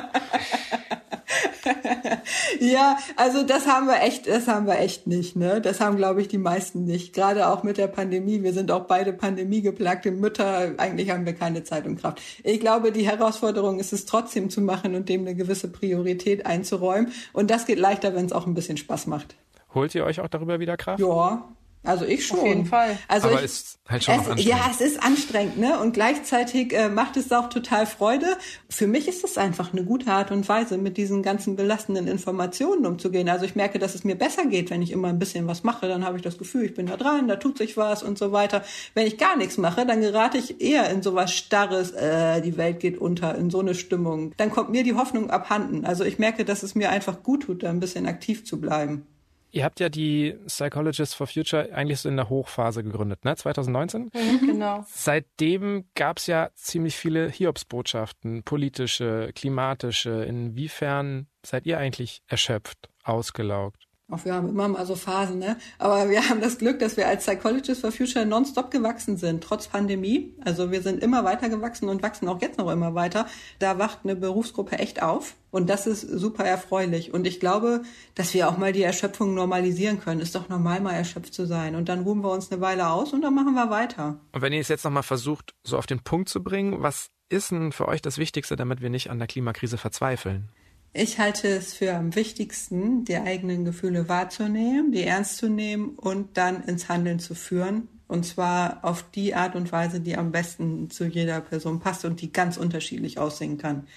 ja, 2.59 2.97
also 3.15 3.43
das 3.43 3.67
haben 3.67 3.87
wir 3.87 4.01
echt, 4.01 4.27
das 4.27 4.47
haben 4.47 4.67
wir 4.67 4.79
echt 4.79 5.07
nicht, 5.07 5.35
ne? 5.35 5.61
Das 5.61 5.79
haben, 5.79 5.97
glaube 5.97 6.21
ich, 6.21 6.27
die 6.27 6.37
meisten 6.37 6.85
nicht. 6.85 7.13
Gerade 7.13 7.47
auch 7.49 7.63
mit 7.63 7.77
der 7.77 7.87
Pandemie. 7.87 8.43
Wir 8.43 8.53
sind 8.53 8.71
auch 8.71 8.85
beide 8.85 9.13
pandemiegeplagte 9.13 10.11
Mütter. 10.11 10.73
Eigentlich 10.77 11.09
haben 11.11 11.25
wir 11.25 11.33
keine 11.33 11.63
Zeit 11.63 11.85
und 11.85 11.99
Kraft. 11.99 12.21
Ich 12.43 12.59
glaube, 12.59 12.91
die 12.91 13.07
Herausforderung 13.07 13.79
ist 13.79 13.93
es 13.93 14.05
trotzdem 14.05 14.49
zu 14.49 14.61
machen 14.61 14.95
und 14.95 15.09
dem 15.09 15.21
eine 15.21 15.35
gewisse 15.35 15.71
Priorität 15.71 16.45
einzuräumen. 16.45 17.11
Und 17.33 17.51
das 17.51 17.65
geht 17.65 17.79
leichter, 17.79 18.15
wenn 18.15 18.25
es 18.25 18.33
auch 18.33 18.47
ein 18.47 18.53
bisschen 18.53 18.77
Spaß 18.77 19.07
macht. 19.07 19.35
Holt 19.73 19.95
ihr 19.95 20.03
euch 20.05 20.19
auch 20.19 20.27
darüber 20.27 20.59
wieder 20.59 20.77
Kraft? 20.77 20.99
Ja, 20.99 21.47
also 21.83 22.05
ich 22.05 22.27
schon. 22.27 22.39
Auf 22.39 22.45
jeden 22.45 22.65
Fall. 22.65 22.97
Also 23.07 23.27
Aber 23.27 23.39
ich, 23.39 23.45
ist 23.45 23.79
halt 23.89 24.03
schon 24.03 24.13
es, 24.13 24.19
anstrengend. 24.19 24.45
Ja, 24.45 24.69
es 24.69 24.81
ist 24.81 25.03
anstrengend, 25.03 25.57
ne? 25.57 25.79
Und 25.79 25.93
gleichzeitig 25.93 26.73
äh, 26.73 26.89
macht 26.89 27.17
es 27.17 27.31
auch 27.31 27.49
total 27.49 27.87
Freude. 27.87 28.37
Für 28.69 28.85
mich 28.85 29.07
ist 29.07 29.23
es 29.23 29.37
einfach 29.37 29.73
eine 29.73 29.83
gute 29.83 30.11
Art 30.11 30.31
und 30.31 30.47
Weise, 30.47 30.77
mit 30.77 30.97
diesen 30.97 31.23
ganzen 31.23 31.55
belastenden 31.55 32.07
Informationen 32.07 32.85
umzugehen. 32.85 33.29
Also 33.29 33.45
ich 33.45 33.55
merke, 33.55 33.79
dass 33.79 33.95
es 33.95 34.03
mir 34.03 34.15
besser 34.15 34.45
geht, 34.45 34.69
wenn 34.69 34.83
ich 34.83 34.91
immer 34.91 35.07
ein 35.07 35.17
bisschen 35.17 35.47
was 35.47 35.63
mache. 35.63 35.87
Dann 35.87 36.05
habe 36.05 36.17
ich 36.17 36.23
das 36.23 36.37
Gefühl, 36.37 36.65
ich 36.65 36.75
bin 36.75 36.85
da 36.85 36.97
dran, 36.97 37.27
da 37.27 37.37
tut 37.37 37.57
sich 37.57 37.77
was 37.77 38.03
und 38.03 38.17
so 38.17 38.31
weiter. 38.31 38.63
Wenn 38.93 39.07
ich 39.07 39.17
gar 39.17 39.35
nichts 39.35 39.57
mache, 39.57 39.85
dann 39.85 40.01
gerate 40.01 40.37
ich 40.37 40.61
eher 40.61 40.89
in 40.91 41.01
sowas 41.01 41.33
Starres, 41.33 41.91
äh, 41.91 42.41
die 42.41 42.57
Welt 42.57 42.79
geht 42.79 42.99
unter, 42.99 43.35
in 43.35 43.49
so 43.49 43.59
eine 43.59 43.73
Stimmung. 43.73 44.33
Dann 44.37 44.51
kommt 44.51 44.69
mir 44.69 44.83
die 44.83 44.93
Hoffnung 44.93 45.31
abhanden. 45.31 45.83
Also 45.83 46.03
ich 46.03 46.19
merke, 46.19 46.45
dass 46.45 46.61
es 46.61 46.75
mir 46.75 46.91
einfach 46.91 47.23
gut 47.23 47.43
tut, 47.43 47.63
da 47.63 47.69
ein 47.71 47.79
bisschen 47.79 48.05
aktiv 48.05 48.45
zu 48.45 48.61
bleiben. 48.61 49.07
Ihr 49.51 49.65
habt 49.65 49.79
ja 49.79 49.89
die 49.89 50.37
Psychologists 50.47 51.13
for 51.13 51.27
Future 51.27 51.73
eigentlich 51.73 51.99
so 51.99 52.09
in 52.09 52.15
der 52.15 52.29
Hochphase 52.29 52.83
gegründet, 52.83 53.25
ne? 53.25 53.35
2019? 53.35 54.11
Mhm, 54.13 54.39
genau. 54.47 54.85
Seitdem 54.87 55.85
gab 55.93 56.19
es 56.19 56.27
ja 56.27 56.49
ziemlich 56.55 56.95
viele 56.95 57.29
Hiobsbotschaften, 57.29 58.43
politische, 58.43 59.31
klimatische. 59.35 60.23
Inwiefern 60.23 61.27
seid 61.45 61.65
ihr 61.65 61.77
eigentlich 61.77 62.23
erschöpft, 62.27 62.89
ausgelaugt? 63.03 63.87
Auch 64.11 64.25
wir 64.25 64.33
haben 64.33 64.49
immer 64.49 64.67
mal 64.67 64.85
so 64.85 64.95
Phasen, 64.95 65.39
ne? 65.39 65.57
Aber 65.79 66.09
wir 66.09 66.27
haben 66.29 66.41
das 66.41 66.57
Glück, 66.57 66.79
dass 66.79 66.97
wir 66.97 67.07
als 67.07 67.25
Psychologists 67.25 67.81
for 67.81 67.91
Future 67.91 68.25
nonstop 68.25 68.69
gewachsen 68.69 69.17
sind, 69.17 69.43
trotz 69.43 69.67
Pandemie. 69.67 70.33
Also 70.43 70.69
wir 70.69 70.81
sind 70.81 71.01
immer 71.01 71.23
weiter 71.23 71.49
gewachsen 71.49 71.87
und 71.89 72.03
wachsen 72.03 72.27
auch 72.27 72.41
jetzt 72.41 72.57
noch 72.57 72.69
immer 72.69 72.93
weiter. 72.93 73.25
Da 73.59 73.79
wacht 73.79 73.99
eine 74.03 74.15
Berufsgruppe 74.15 74.77
echt 74.79 75.01
auf. 75.01 75.35
Und 75.49 75.69
das 75.69 75.87
ist 75.87 76.01
super 76.01 76.43
erfreulich. 76.45 77.13
Und 77.13 77.25
ich 77.25 77.39
glaube, 77.39 77.83
dass 78.15 78.33
wir 78.33 78.49
auch 78.49 78.57
mal 78.57 78.73
die 78.73 78.83
Erschöpfung 78.83 79.33
normalisieren 79.33 79.99
können. 79.99 80.21
Ist 80.21 80.35
doch 80.35 80.49
normal, 80.49 80.81
mal 80.81 80.93
erschöpft 80.93 81.33
zu 81.33 81.45
sein. 81.45 81.75
Und 81.75 81.89
dann 81.89 82.03
ruhen 82.03 82.21
wir 82.21 82.31
uns 82.31 82.51
eine 82.51 82.61
Weile 82.61 82.89
aus 82.89 83.13
und 83.13 83.21
dann 83.21 83.33
machen 83.33 83.53
wir 83.53 83.69
weiter. 83.69 84.19
Und 84.31 84.41
wenn 84.41 84.53
ihr 84.53 84.61
es 84.61 84.67
jetzt 84.67 84.83
nochmal 84.83 85.03
versucht, 85.03 85.53
so 85.63 85.77
auf 85.77 85.87
den 85.87 85.99
Punkt 85.99 86.29
zu 86.29 86.43
bringen, 86.43 86.83
was 86.83 87.07
ist 87.29 87.51
denn 87.51 87.71
für 87.71 87.87
euch 87.87 88.01
das 88.01 88.17
Wichtigste, 88.17 88.55
damit 88.55 88.81
wir 88.81 88.89
nicht 88.89 89.09
an 89.09 89.19
der 89.19 89.27
Klimakrise 89.27 89.77
verzweifeln? 89.77 90.49
Ich 90.93 91.19
halte 91.19 91.47
es 91.47 91.73
für 91.73 91.93
am 91.93 92.15
wichtigsten, 92.15 93.05
die 93.05 93.15
eigenen 93.15 93.63
Gefühle 93.63 94.09
wahrzunehmen, 94.09 94.91
die 94.91 95.03
ernst 95.03 95.37
zu 95.37 95.47
nehmen 95.47 95.95
und 95.95 96.37
dann 96.37 96.63
ins 96.63 96.89
Handeln 96.89 97.19
zu 97.19 97.33
führen. 97.33 97.87
Und 98.09 98.25
zwar 98.25 98.83
auf 98.83 99.09
die 99.11 99.33
Art 99.33 99.55
und 99.55 99.71
Weise, 99.71 100.01
die 100.01 100.17
am 100.17 100.33
besten 100.33 100.89
zu 100.89 101.05
jeder 101.05 101.39
Person 101.39 101.79
passt 101.79 102.03
und 102.03 102.19
die 102.19 102.33
ganz 102.33 102.57
unterschiedlich 102.57 103.19
aussehen 103.19 103.57
kann. 103.57 103.87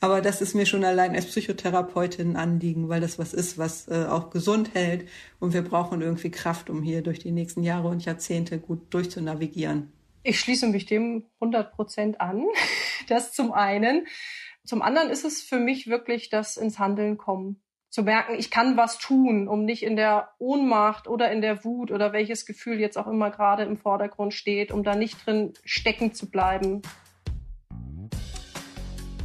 Aber 0.00 0.20
das 0.20 0.40
ist 0.40 0.54
mir 0.54 0.66
schon 0.66 0.82
allein 0.82 1.14
als 1.14 1.26
Psychotherapeutin 1.26 2.30
ein 2.30 2.36
Anliegen, 2.36 2.88
weil 2.88 3.00
das 3.00 3.20
was 3.20 3.32
ist, 3.32 3.56
was 3.56 3.86
äh, 3.86 4.06
auch 4.08 4.30
gesund 4.30 4.74
hält. 4.74 5.08
Und 5.38 5.52
wir 5.52 5.62
brauchen 5.62 6.00
irgendwie 6.00 6.32
Kraft, 6.32 6.68
um 6.68 6.82
hier 6.82 7.02
durch 7.02 7.20
die 7.20 7.30
nächsten 7.30 7.62
Jahre 7.62 7.86
und 7.86 8.04
Jahrzehnte 8.04 8.58
gut 8.58 8.92
durchzunavigieren. 8.92 9.92
Ich 10.24 10.40
schließe 10.40 10.66
mich 10.66 10.86
dem 10.86 11.26
100 11.40 11.72
Prozent 11.72 12.20
an. 12.20 12.44
Das 13.08 13.32
zum 13.32 13.52
einen. 13.52 14.06
Zum 14.70 14.82
anderen 14.82 15.10
ist 15.10 15.24
es 15.24 15.42
für 15.42 15.58
mich 15.58 15.88
wirklich 15.88 16.28
das 16.28 16.56
ins 16.56 16.78
Handeln 16.78 17.18
kommen. 17.18 17.60
Zu 17.88 18.04
merken, 18.04 18.36
ich 18.38 18.52
kann 18.52 18.76
was 18.76 18.98
tun, 18.98 19.48
um 19.48 19.64
nicht 19.64 19.82
in 19.82 19.96
der 19.96 20.28
Ohnmacht 20.38 21.08
oder 21.08 21.32
in 21.32 21.40
der 21.40 21.64
Wut 21.64 21.90
oder 21.90 22.12
welches 22.12 22.46
Gefühl 22.46 22.78
jetzt 22.78 22.96
auch 22.96 23.08
immer 23.08 23.32
gerade 23.32 23.64
im 23.64 23.76
Vordergrund 23.76 24.32
steht, 24.32 24.70
um 24.70 24.84
da 24.84 24.94
nicht 24.94 25.26
drin 25.26 25.54
stecken 25.64 26.14
zu 26.14 26.30
bleiben. 26.30 26.82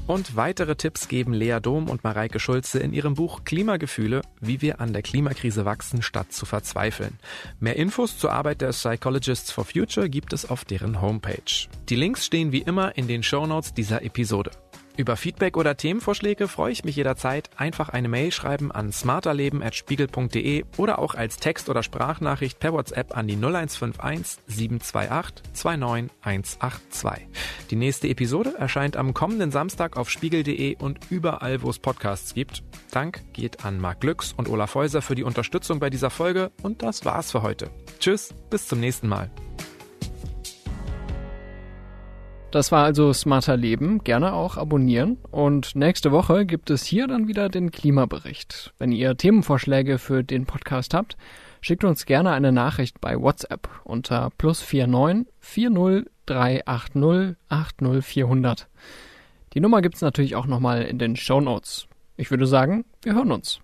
Und 0.08 0.36
weitere 0.36 0.76
Tipps 0.76 1.08
geben 1.08 1.34
Lea 1.34 1.60
Dom 1.62 1.90
und 1.90 2.04
Mareike 2.04 2.40
Schulze 2.40 2.80
in 2.80 2.92
ihrem 2.92 3.14
Buch 3.14 3.44
Klimagefühle, 3.44 4.22
wie 4.42 4.64
wir 4.64 4.80
an 4.80 4.94
der 4.94 5.04
Klimakrise 5.04 5.64
wachsen, 5.64 6.02
statt 6.02 6.32
zu 6.32 6.48
verzweifeln. 6.48 7.20
Mehr 7.60 7.76
Infos 7.76 8.18
zur 8.18 8.32
Arbeit 8.32 8.62
der 8.62 8.70
Psychologists 8.70 9.52
for 9.52 9.66
Future 9.66 10.10
gibt 10.10 10.34
es 10.34 10.50
auf 10.50 10.66
deren 10.66 11.02
Homepage. 11.02 11.68
Die 11.90 11.96
Links 11.96 12.26
stehen 12.26 12.52
wie 12.52 12.62
immer 12.62 12.98
in 12.98 13.08
den 13.08 13.22
Shownotes 13.22 13.76
dieser 13.76 14.04
Episode. 14.04 14.50
Über 14.98 15.18
Feedback 15.18 15.58
oder 15.58 15.76
Themenvorschläge 15.76 16.48
freue 16.48 16.72
ich 16.72 16.86
mich 16.86 16.96
jederzeit. 16.96 17.50
Einfach 17.58 17.90
eine 17.90 18.08
Mail 18.08 18.32
schreiben 18.32 18.72
an 18.72 18.94
smarterleben.spiegel.de 18.94 20.64
oder 20.78 21.00
auch 21.00 21.16
als 21.16 21.38
Text- 21.38 21.70
oder 21.70 21.84
Sprachnachricht 21.84 22.60
per 22.60 22.72
WhatsApp 22.72 23.16
an 23.18 23.28
die 23.28 23.36
0151 23.36 24.40
728 24.48 25.54
29182. 25.54 27.28
Die 27.70 27.76
nächste 27.76 28.08
Episode 28.08 28.56
erscheint 28.58 28.96
am 28.96 29.14
kommenden 29.14 29.52
Samstag 29.52 29.98
auf 29.98 30.10
spiegel.de 30.10 30.78
und 30.78 31.00
überall, 31.10 31.62
wo 31.62 31.70
es 31.70 31.80
Podcasts 31.80 32.34
gibt. 32.34 32.64
Dank 32.92 33.22
geht 33.34 33.66
an 33.66 33.80
Marc 33.80 34.00
Glücks 34.00 34.32
und 34.32 34.48
Olaf 34.48 34.76
Häuser 34.76 35.02
für 35.02 35.16
die 35.16 35.24
Unterstützung 35.24 35.80
bei 35.80 35.90
dieser 35.90 36.10
Folge 36.10 36.52
und 36.62 36.84
das 36.84 37.04
war's 37.04 37.32
für 37.32 37.42
heute. 37.42 37.70
Tschüss, 38.00 38.34
bis 38.50 38.68
zum 38.68 38.80
nächsten 38.80 39.10
Mal. 39.10 39.30
Das 42.56 42.72
war 42.72 42.86
also 42.86 43.12
Smarter 43.12 43.58
Leben. 43.58 44.02
Gerne 44.06 44.32
auch 44.32 44.56
abonnieren. 44.56 45.18
Und 45.30 45.76
nächste 45.76 46.14
Woche 46.14 46.46
gibt 46.46 46.70
es 46.70 46.86
hier 46.86 47.06
dann 47.06 47.28
wieder 47.28 47.50
den 47.50 47.70
Klimabericht. 47.70 48.74
Wenn 48.80 48.94
ihr 48.94 49.18
Themenvorschläge 49.18 49.98
für 49.98 50.24
den 50.24 50.46
Podcast 50.46 50.94
habt, 50.94 51.18
schickt 51.60 51.84
uns 51.84 52.06
gerne 52.06 52.32
eine 52.32 52.54
Nachricht 52.54 53.02
bei 53.02 53.20
WhatsApp 53.20 53.68
unter 53.84 54.30
plus 54.38 54.66
49 54.72 55.26
40 55.42 56.10
380 56.28 57.36
80 57.50 58.06
400. 58.06 58.70
Die 59.54 59.60
Nummer 59.60 59.82
gibt's 59.82 60.00
natürlich 60.00 60.38
auch 60.38 60.46
nochmal 60.46 60.84
in 60.84 60.98
den 60.98 61.18
Show 61.18 61.42
Notes. 61.42 61.90
Ich 62.16 62.32
würde 62.32 62.48
sagen, 62.48 62.86
wir 63.02 63.16
hören 63.16 63.34
uns. 63.34 63.60